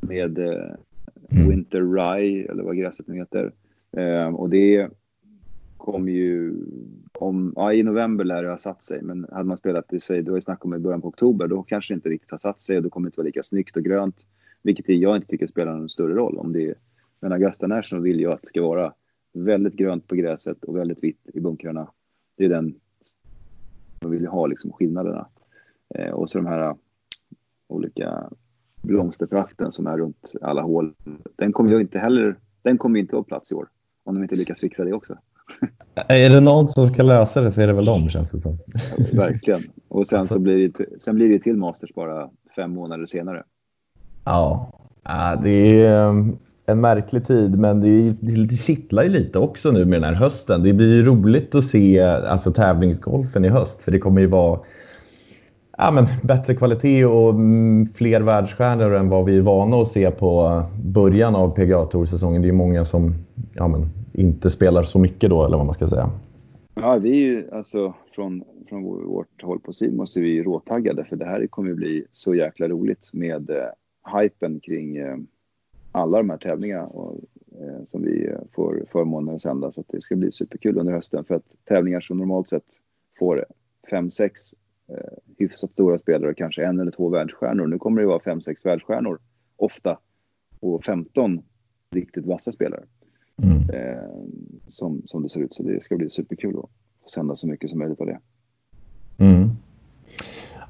[0.00, 1.48] med mm.
[1.48, 3.52] Winter Rye eller vad gräset nu heter.
[4.36, 4.88] Och det
[5.76, 6.54] kommer ju
[7.12, 10.22] om, ja, i november lär det ha satt sig, men hade man spelat i sig,
[10.22, 12.38] det var ju snack om i början på oktober, då kanske det inte riktigt har
[12.38, 14.26] satt sig och då kommer det inte vara lika snyggt och grönt,
[14.68, 16.38] vilket jag inte tycker spelar någon större roll.
[16.38, 16.74] Om det är,
[17.20, 18.92] men Augusta National vill ju att det ska vara
[19.32, 21.90] väldigt grönt på gräset och väldigt vitt i bunkrarna.
[22.36, 22.74] Det är den
[24.02, 25.26] man vill ha liksom skillnaderna.
[25.94, 26.76] Eh, och så de här
[27.68, 28.30] olika
[28.82, 30.94] blomsterprakten som är runt alla hål.
[31.36, 33.68] Den kommer ju inte heller, den kommer inte på plats i år.
[34.04, 35.18] Om de inte lyckas fixa det också.
[36.08, 38.58] Är det någon som ska lösa det så är det väl de känns det som.
[38.96, 39.70] Ja, verkligen.
[39.88, 43.44] Och sen så blir det, sen blir det till Masters bara fem månader senare.
[44.28, 44.70] Ja,
[45.42, 50.02] det är ehm, en märklig tid, men det, det kittlar ju lite också nu med
[50.02, 50.62] den här hösten.
[50.62, 54.60] Det blir ju roligt att se alltså, tävlingsgolfen i höst, för det kommer ju vara
[55.78, 60.10] ja, men, bättre kvalitet och mm, fler världsstjärnor än vad vi är vana att se
[60.10, 63.14] på början av PGA säsongen Det är många som
[63.54, 66.10] ja, men, inte spelar så mycket då, eller vad man ska säga.
[66.74, 71.16] Ja, vi är ju alltså från, från vårt håll på SID måste vi råtaggade för
[71.16, 73.56] det här kommer ju bli så jäkla roligt med eh,
[74.08, 75.16] hypen kring eh,
[75.92, 77.20] alla de här tävlingarna och,
[77.60, 79.70] eh, som vi får förmånen att sända.
[79.70, 82.64] Så att det ska bli superkul under hösten för att tävlingar som normalt sett
[83.18, 83.44] får
[83.90, 84.40] fem, sex
[84.88, 87.66] eh, hyfsat stora spelare, kanske en eller två världsstjärnor.
[87.66, 89.18] Nu kommer det vara fem, sex världsstjärnor
[89.56, 89.98] ofta
[90.60, 91.42] och 15
[91.90, 92.84] riktigt vassa spelare.
[93.42, 93.70] Mm.
[93.70, 94.08] Eh,
[94.66, 95.54] som, som det ser ut.
[95.54, 96.70] Så det ska bli superkul att
[97.02, 98.20] få sända så mycket som möjligt av det.
[99.18, 99.50] Mm.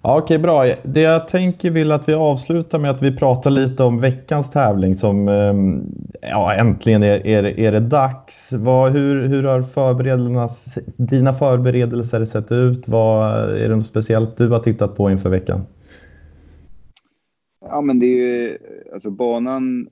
[0.03, 0.66] Ja, Okej, bra.
[0.82, 4.94] Det jag tänker vill att vi avslutar med att vi pratar lite om veckans tävling
[4.94, 5.82] som ehm,
[6.20, 8.53] ja, äntligen är, är, är det dags.
[8.53, 10.49] Vad, hur, hur har förberedelserna,
[10.96, 12.88] dina förberedelser sett ut?
[12.88, 15.66] Vad är det något speciellt du har tittat på inför veckan?
[17.61, 18.59] Ja, men det är ju
[18.92, 19.88] alltså banan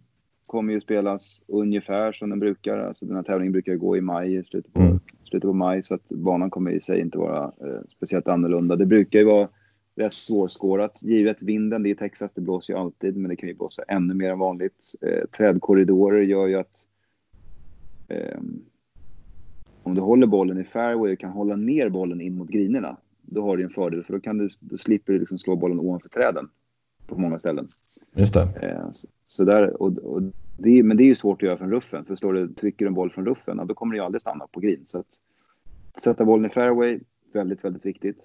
[0.46, 2.78] kommer ju spelas ungefär som den brukar.
[2.78, 5.00] Alltså den här tävlingen brukar gå i maj, slutet på, mm.
[5.24, 8.76] slutet på maj, så att banan kommer i sig inte vara eh, speciellt annorlunda.
[8.76, 9.48] Det brukar ju vara
[9.96, 11.82] rätt svårskårat, givet vinden.
[11.82, 14.38] Det är Texas, det blåser ju alltid, men det kan ju blåsa ännu mer än
[14.38, 14.94] vanligt.
[15.00, 16.86] Eh, trädkorridorer gör ju att
[18.08, 18.38] eh,
[19.82, 23.42] om du håller bollen i fairway och kan hålla ner bollen in mot grinerna, då
[23.42, 26.08] har du en fördel, för då, kan du, då slipper du liksom slå bollen ovanför
[26.08, 26.48] träden
[27.06, 27.68] på många ställen.
[28.14, 28.48] Just det.
[28.62, 28.88] Eh,
[29.26, 30.22] så där, och, och
[30.58, 32.04] det, men det är ju svårt att göra från ruffen.
[32.04, 34.82] För står du trycker en boll från ruffen, då kommer ju aldrig stanna på green.
[34.86, 35.20] Så att
[36.02, 37.00] sätta bollen i fairway,
[37.32, 38.18] väldigt, väldigt viktigt.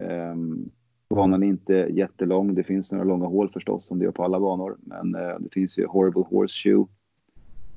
[0.00, 0.70] Um,
[1.08, 2.54] banan är inte jättelång.
[2.54, 4.76] Det finns några långa hål förstås, som det gör på alla banor.
[4.80, 6.86] Men uh, det finns ju Horrible Horseshoe,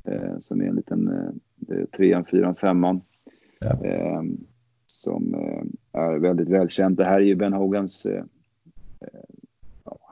[0.10, 1.08] uh, som är en liten
[1.70, 3.02] uh, trean, fyran, femman.
[3.60, 4.18] Ja.
[4.20, 4.48] Um,
[4.86, 5.36] som
[5.92, 6.98] är väldigt välkänt.
[6.98, 8.08] Det här är ju Ben Hogans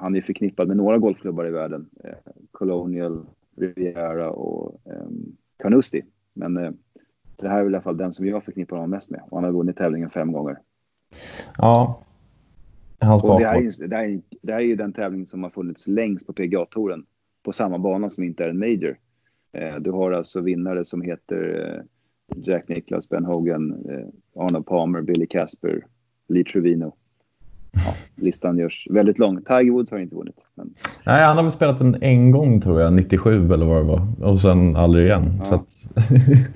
[0.01, 1.89] han är förknippad med några golfklubbar i världen.
[2.03, 3.25] Eh, Colonial,
[3.57, 5.07] Riviera och eh,
[5.63, 6.05] Carnoustie.
[6.33, 6.71] Men eh,
[7.35, 9.21] det här är väl i alla fall den som jag förknippar honom mest med.
[9.29, 10.57] Och han har vunnit tävlingen fem gånger.
[11.57, 12.03] Ja.
[13.01, 15.43] Hans och det, här är, det, här är, det här är ju den tävling som
[15.43, 17.05] har funnits längst på PGA-touren.
[17.43, 18.97] På samma bana som inte är en major.
[19.53, 21.83] Eh, du har alltså vinnare som heter eh,
[22.43, 25.85] Jack Nicklaus, Ben Hogan, eh, Arnold Palmer, Billy Casper,
[26.27, 26.93] Lee Trevino
[27.71, 29.41] ja, listan görs väldigt lång.
[29.41, 30.35] Tiger Woods har inte vunnit.
[30.55, 30.73] Men...
[31.05, 34.31] Nej, han har väl spelat den en gång tror jag, 97 eller vad det var.
[34.31, 35.41] Och sen aldrig igen.
[35.45, 35.55] Ja.
[35.55, 35.87] Att...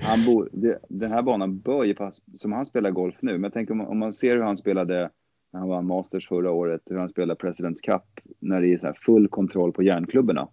[0.00, 3.32] han bor, det, den här banan bör ju passa, som han spelar golf nu.
[3.32, 5.10] Men jag tänker om, om man ser hur han spelade
[5.52, 8.02] när han vann Masters förra året, hur han spelar Presidents Cup
[8.40, 10.48] när det är så full kontroll på järnklubborna.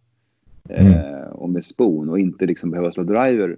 [0.70, 0.94] Mm.
[0.94, 3.58] Eh, och med spon och inte liksom behöva slå driver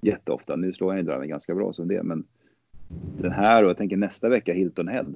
[0.00, 0.56] jätteofta.
[0.56, 2.24] Nu slår han ju driver ganska bra som det, men
[3.18, 5.14] den här och jag tänker nästa vecka Hilton Head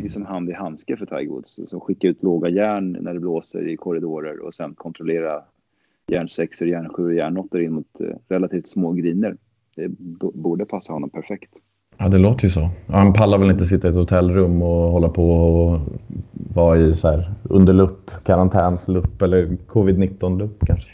[0.00, 1.60] det är som hand i handske för Tiger Woods.
[1.66, 5.42] Som skickar ut låga järn när det blåser i korridorer och sen kontrollera
[6.06, 9.36] järnsexor, järnsjuor och järnåttor in mot eh, relativt små griner.
[9.76, 9.88] Det
[10.34, 11.50] borde passa honom perfekt.
[11.96, 12.68] Ja, det låter ju så.
[12.88, 15.80] Han pallar väl inte sitta i ett hotellrum och hålla på och
[16.54, 20.90] vara i så här under lupp, karantänslupp eller covid-19-lupp kanske.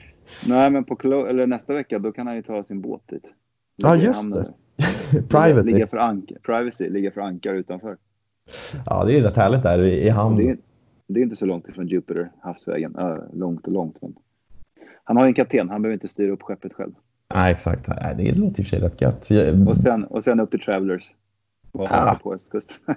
[0.46, 0.96] Nej, men på
[1.28, 3.32] eller nästa vecka då kan han ju ta sin båt dit.
[3.76, 4.52] Ja, just det.
[5.28, 5.72] Privacy.
[5.72, 7.96] Ligga för, ank Privacy, ligga för ankar utanför.
[8.86, 10.36] Ja, det är rätt härligt där i, hamn.
[10.36, 10.56] Det är,
[11.08, 12.96] det är inte så långt ifrån Jupiter, havsvägen.
[12.98, 13.98] Äh, långt och långt.
[14.02, 14.14] Men
[15.04, 16.92] han har ju en kapten, han behöver inte styra upp skeppet själv.
[17.34, 17.88] Nej, exakt.
[17.88, 19.28] Nej, det låter i och för sig rätt gött.
[19.68, 21.04] Och sen, och sen upp till Travelers.
[21.72, 22.18] Ja.
[22.22, 22.76] På östkusten.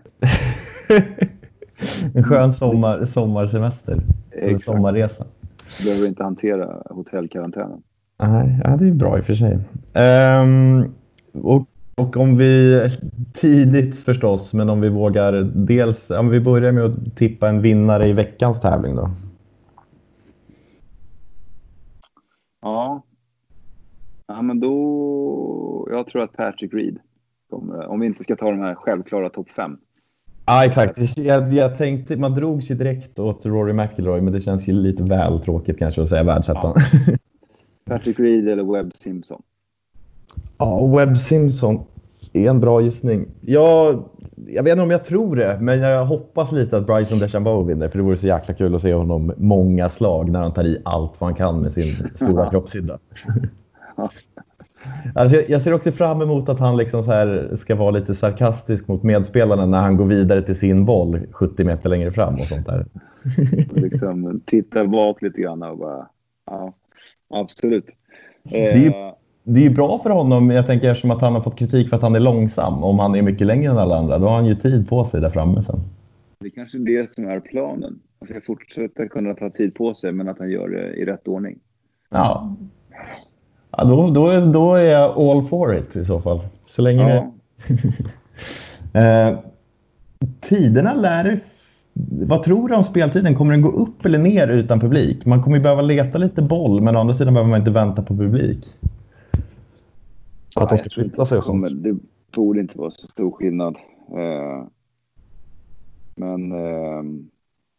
[2.16, 4.02] en skön sommar, sommarsemester.
[4.32, 5.26] En sommarresa.
[5.86, 7.82] Behöver inte hantera hotellkarantänen.
[8.20, 9.60] Nej, ja, det är bra i och för sig.
[10.44, 10.96] Um,
[11.44, 12.82] och, och om vi
[13.34, 18.08] tidigt förstås, men om vi vågar dels, om vi börjar med att tippa en vinnare
[18.08, 19.10] i veckans tävling då.
[22.62, 23.04] Ja.
[24.28, 25.88] Ja, men då...
[25.92, 26.98] Jag tror att Patrick Reed
[27.50, 29.78] kommer, om vi inte ska ta de här självklara topp fem.
[30.46, 31.18] Ja, exakt.
[31.18, 35.04] Jag, jag tänkte, man drog sig direkt åt Rory McIlroy, men det känns ju lite
[35.04, 36.74] väl tråkigt kanske att säga världsettan.
[37.08, 37.18] Ja.
[37.86, 39.42] Patrick Reed eller Webb Simpson?
[40.58, 41.86] Ja, Webb Simpson
[42.34, 43.28] är en bra gissning.
[43.42, 44.04] Jag,
[44.48, 47.90] jag vet inte om jag tror det, men jag hoppas lite att Bryson DeChambeau vinner.
[47.90, 50.82] För det vore så jäkla kul att se honom många slag när han tar i
[50.86, 53.00] allt vad han kan med sin stora kroppshydda.
[55.16, 58.88] Alltså jag, ser också fram emot att han liksom så här ska vara lite sarkastisk
[58.88, 62.66] mot medspelarna när han går vidare till sin boll 70 meter längre fram och sånt
[62.66, 62.86] där.
[63.74, 66.08] liksom titta bak lite grann och bara,
[66.46, 66.74] ja,
[67.34, 67.86] absolut.
[68.44, 69.14] Det är, ju, eh,
[69.48, 71.96] det är ju bra för honom, jag tänker eftersom att han har fått kritik för
[71.96, 72.84] att han är långsam.
[72.84, 75.22] Om han är mycket längre än alla andra, då har han ju tid på sig
[75.22, 75.80] där framme sen.
[76.40, 78.00] Det är kanske är det som är planen.
[78.20, 81.28] Att alltså fortsätta kunna ta tid på sig, men att han gör det i rätt
[81.28, 81.60] ordning.
[82.10, 82.56] Ja,
[83.78, 86.40] Ja, då, då, då är jag all for it i så fall.
[86.66, 87.32] Så länge ja.
[89.02, 89.38] eh,
[90.42, 91.40] tiderna lär...
[92.10, 93.36] Vad tror du om speltiden?
[93.36, 95.26] Kommer den gå upp eller ner utan publik?
[95.26, 98.02] Man kommer ju behöva leta lite boll, men å andra sidan behöver man inte vänta
[98.02, 98.68] på publik.
[100.56, 101.84] Att de ska flytta sig och sånt.
[101.84, 101.98] Det
[102.32, 103.78] borde inte vara så stor skillnad.
[104.18, 104.68] Eh,
[106.16, 107.04] men eh,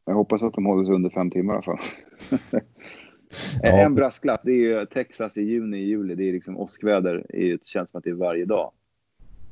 [0.05, 1.79] jag hoppas att de håller sig under fem timmar i alla fall.
[3.62, 3.68] Ja.
[3.68, 6.14] En brasklapp, det är ju Texas i juni, juli.
[6.14, 7.27] Det är liksom åskväder.
[7.29, 8.72] Det känns som att det är varje dag.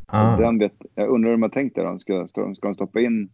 [0.06, 0.36] Ah.
[0.36, 1.98] Den vet, jag undrar hur de har tänkt där.
[1.98, 3.30] Ska, ska de stoppa in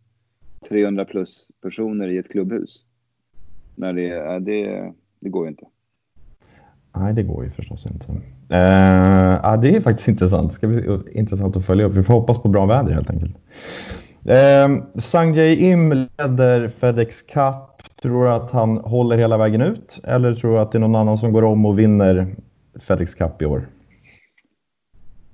[0.69, 2.87] 300 plus personer i ett klubbhus?
[3.77, 5.67] Nej, det, det, det går ju inte.
[6.97, 8.13] Nej, det går ju förstås inte.
[8.13, 10.51] Uh, ja, det är faktiskt intressant.
[10.51, 11.95] Det ska bli intressant att följa upp.
[11.95, 13.37] Vi får hoppas på bra väder helt enkelt.
[14.27, 17.71] Uh, Sanjay Im leder Fedex Cup
[18.03, 20.95] Tror du att han håller hela vägen ut eller tror du att det är någon
[20.95, 22.27] annan som går om och vinner
[22.81, 23.69] FedEx Cup i år?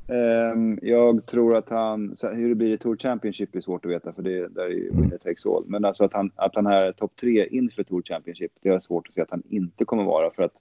[0.09, 4.13] Um, jag tror att han, hur det blir i Tour Championship är svårt att veta
[4.13, 5.03] för det där är ju mm.
[5.03, 5.65] winner takes all.
[5.67, 9.07] Men alltså att han, att han är topp tre inför Tour Championship, det är svårt
[9.09, 10.55] att se att han inte kommer vara för att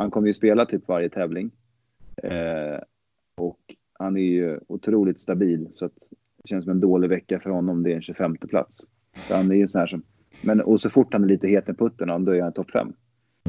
[0.00, 1.50] han kommer ju spela typ varje tävling.
[2.24, 2.80] Uh,
[3.36, 3.58] och
[3.92, 6.08] han är ju otroligt stabil så att
[6.42, 7.82] det känns som en dålig vecka för honom.
[7.82, 8.78] Det är en 25 plats.
[9.16, 10.02] Så han är ju sån här som
[10.42, 12.92] men och så fort han är lite het i putten, då är han topp fem.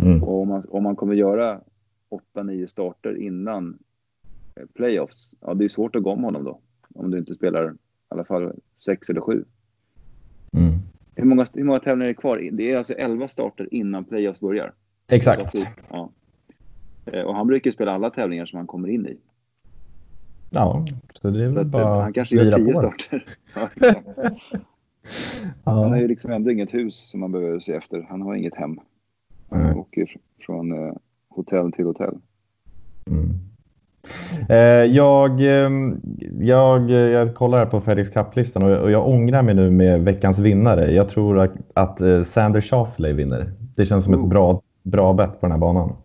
[0.01, 0.23] Mm.
[0.23, 1.61] Och om man, om man kommer göra
[2.35, 3.79] 8-9 starter innan
[4.55, 6.59] eh, playoffs, ja det är svårt att gå om honom då.
[6.95, 7.75] Om du inte spelar i
[8.07, 9.45] alla fall 6 eller 7.
[10.53, 10.73] Mm.
[11.15, 12.49] Hur, många, hur många tävlingar är det kvar?
[12.51, 14.73] Det är alltså 11 starter innan playoffs börjar.
[15.07, 15.53] Exakt.
[15.89, 16.11] Ja.
[17.05, 19.17] Eh, och han brukar spela alla tävlingar som han kommer in i.
[20.49, 23.25] Ja, så det är väl bara Han kanske gör 10 starter.
[25.63, 25.71] Ja.
[25.71, 28.05] Han har ju liksom ändå inget hus som man behöver se efter.
[28.09, 28.79] Han har inget hem.
[29.49, 29.77] Han mm.
[29.77, 30.07] åker
[30.45, 30.93] från eh,
[31.29, 32.17] hotell till hotell.
[33.07, 33.39] Mm.
[34.49, 36.01] Eh, jag, ehm,
[36.39, 40.39] jag, jag kollar här på Felix Cup-listan och, och jag ångrar mig nu med veckans
[40.39, 40.91] vinnare.
[40.91, 43.51] Jag tror att, att eh, Sander Schauffele vinner.
[43.75, 44.23] Det känns som oh.
[44.23, 45.95] ett bra, bra bett på den här banan.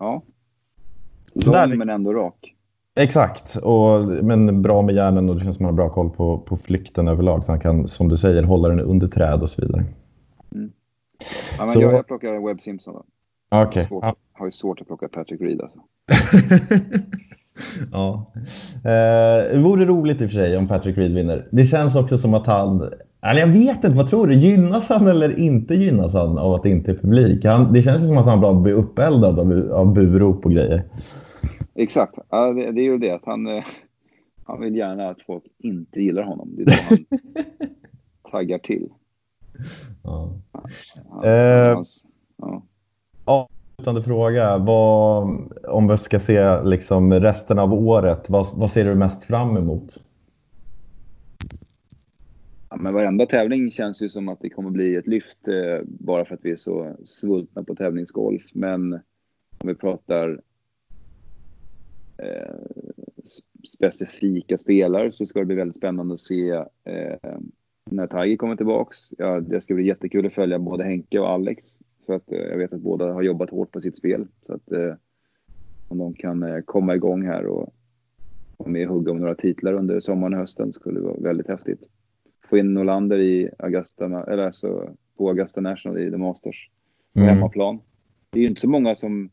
[0.00, 0.22] Ja.
[1.46, 2.54] Lång men ändå rak.
[3.00, 6.10] Exakt, och, men bra med hjärnan och det känns som att han har bra koll
[6.10, 7.44] på, på flykten överlag.
[7.44, 9.84] Så han kan, som du säger, hålla den under träd och så vidare.
[10.54, 10.72] Mm.
[11.58, 11.82] Ja, men så...
[11.82, 13.04] jag, jag plockar Webb Simpson då.
[13.62, 13.82] Okay.
[13.82, 14.14] Svårt, ja.
[14.32, 15.78] Har ju svårt att plocka Patrick Reed alltså.
[17.92, 18.32] ja.
[18.74, 21.48] Eh, det vore roligt i och för sig om Patrick Reed vinner.
[21.52, 22.90] Det känns också som att han...
[23.22, 24.34] Eller jag vet inte, vad tror du?
[24.34, 27.44] Gynnas han eller inte gynnas han av att det inte är publik?
[27.44, 30.84] Han, det känns som att han blir uppeldad av, av burop och grejer.
[31.74, 32.18] Exakt.
[32.30, 33.64] Ja, det, det, är ju det att han, eh,
[34.44, 36.48] han vill gärna att folk inte gillar honom.
[36.56, 37.20] Det är då han
[38.30, 38.88] taggar till.
[40.02, 40.32] Ja.
[41.10, 41.74] Han, Eh.
[41.74, 42.06] hans,
[42.36, 42.62] ja.
[43.24, 44.58] Avslutande fråga.
[44.58, 45.28] Vad,
[45.68, 49.96] om vi ska se liksom resten av året, vad, vad ser du mest fram emot?
[52.70, 56.24] Ja, men varenda tävling känns ju som att det kommer bli ett lyft eh, bara
[56.24, 58.42] för att vi är så svultna på tävlingsgolf.
[58.54, 58.92] Men
[59.58, 60.40] om vi pratar
[62.18, 62.54] eh,
[63.76, 66.50] specifika spelare så ska det bli väldigt spännande att se
[66.84, 67.38] eh,
[67.90, 68.98] när Tiger kommer tillbaks.
[69.18, 71.64] Ja, det ska bli jättekul att följa både Henke och Alex.
[72.06, 74.26] För att eh, jag vet att båda har jobbat hårt på sitt spel.
[74.42, 74.94] Så att eh,
[75.88, 77.74] om de kan eh, komma igång här och
[78.56, 81.48] vara med och hugga om några titlar under sommaren och hösten skulle det vara väldigt
[81.48, 81.88] häftigt
[82.50, 84.88] få in Norlander i Augusta, eller alltså
[85.18, 86.70] på Augusta National i The Masters
[87.14, 87.34] på Mm.
[87.34, 87.78] hemmaplan.
[88.30, 89.30] Det är ju inte så många som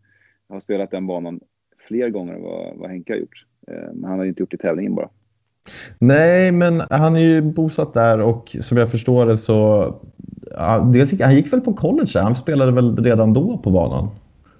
[0.50, 1.40] har spelat den banan
[1.88, 3.46] fler gånger än vad, vad Henke har gjort.
[3.68, 5.10] Eh, Men han har ju inte gjort det i tävlingen bara.
[6.00, 9.94] Nej, men han är ju bosatt där och som jag förstår det så...
[10.94, 12.22] Dels, han gick väl på college där?
[12.22, 14.10] Han spelade väl redan då på banan?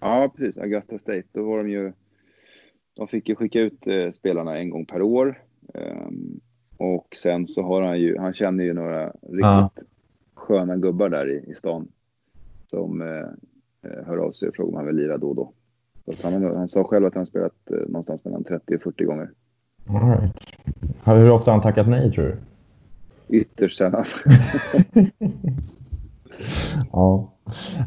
[0.02, 0.58] Ja, precis.
[0.58, 1.24] Augusta State.
[1.32, 1.94] Då var de ju...
[2.96, 5.42] De fick ju skicka ut eh, spelarna en gång per år.
[5.74, 6.40] Ehm,
[6.78, 8.18] och sen så har han ju...
[8.18, 9.70] Han känner ju några riktigt Ja.
[10.34, 11.88] sköna gubbar där i, i stan.
[12.68, 13.08] Som eh,
[13.92, 15.52] eh, hör av sig och frågar om han vill lira då och då.
[16.18, 19.30] Så han, han sa själv att han spelat eh, någonstans mellan 30 och 40 gånger.
[19.90, 20.32] All right.
[21.06, 22.38] Hur ofta har han tackat nej tror du?
[23.38, 24.04] Ytterst sällan.
[26.92, 27.34] Ja.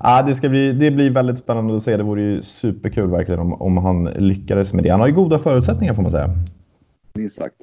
[0.02, 1.96] Ja, det, ska bli, det blir väldigt spännande att se.
[1.96, 4.90] Det vore ju superkul verkligen om, om han lyckades med det.
[4.90, 6.30] Han har ju goda förutsättningar får man säga.
[7.14, 7.56] Minst sagt.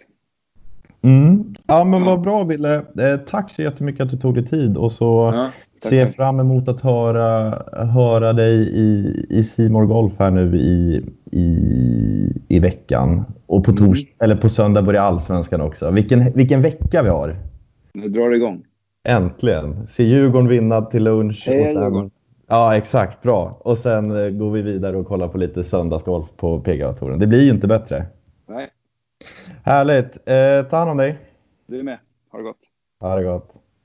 [1.01, 1.55] Mm.
[1.67, 2.75] Ja, men vad bra Wille.
[2.75, 5.49] Eh, tack så jättemycket att du tog dig tid och så Ja,
[5.89, 11.03] ser jag fram emot att höra, höra dig i, i Simor Golf här nu i,
[11.31, 11.47] i,
[12.47, 13.25] i veckan.
[13.45, 15.91] Och på, tors, eller på söndag börjar Allsvenskan också.
[15.91, 17.35] Vilken, vilken vecka vi har!
[17.93, 18.63] Nu drar det igång.
[19.07, 19.87] Äntligen!
[19.87, 21.43] Se Djurgården vinna till lunch.
[21.47, 22.11] Heja och sen, Djurgården.
[22.47, 23.21] Ja, exakt.
[23.21, 23.57] Bra.
[23.61, 27.19] Och sen eh, går vi vidare och kollar på lite söndagsgolf på PGA-touren.
[27.19, 28.05] Det blir ju inte bättre.
[28.49, 28.69] Nej,
[29.67, 30.29] Härligt!
[30.29, 31.17] Eh, ta hand om dig.
[31.65, 31.99] du är med.
[32.31, 32.57] Ha det gott.
[32.99, 33.56] Ha det gott.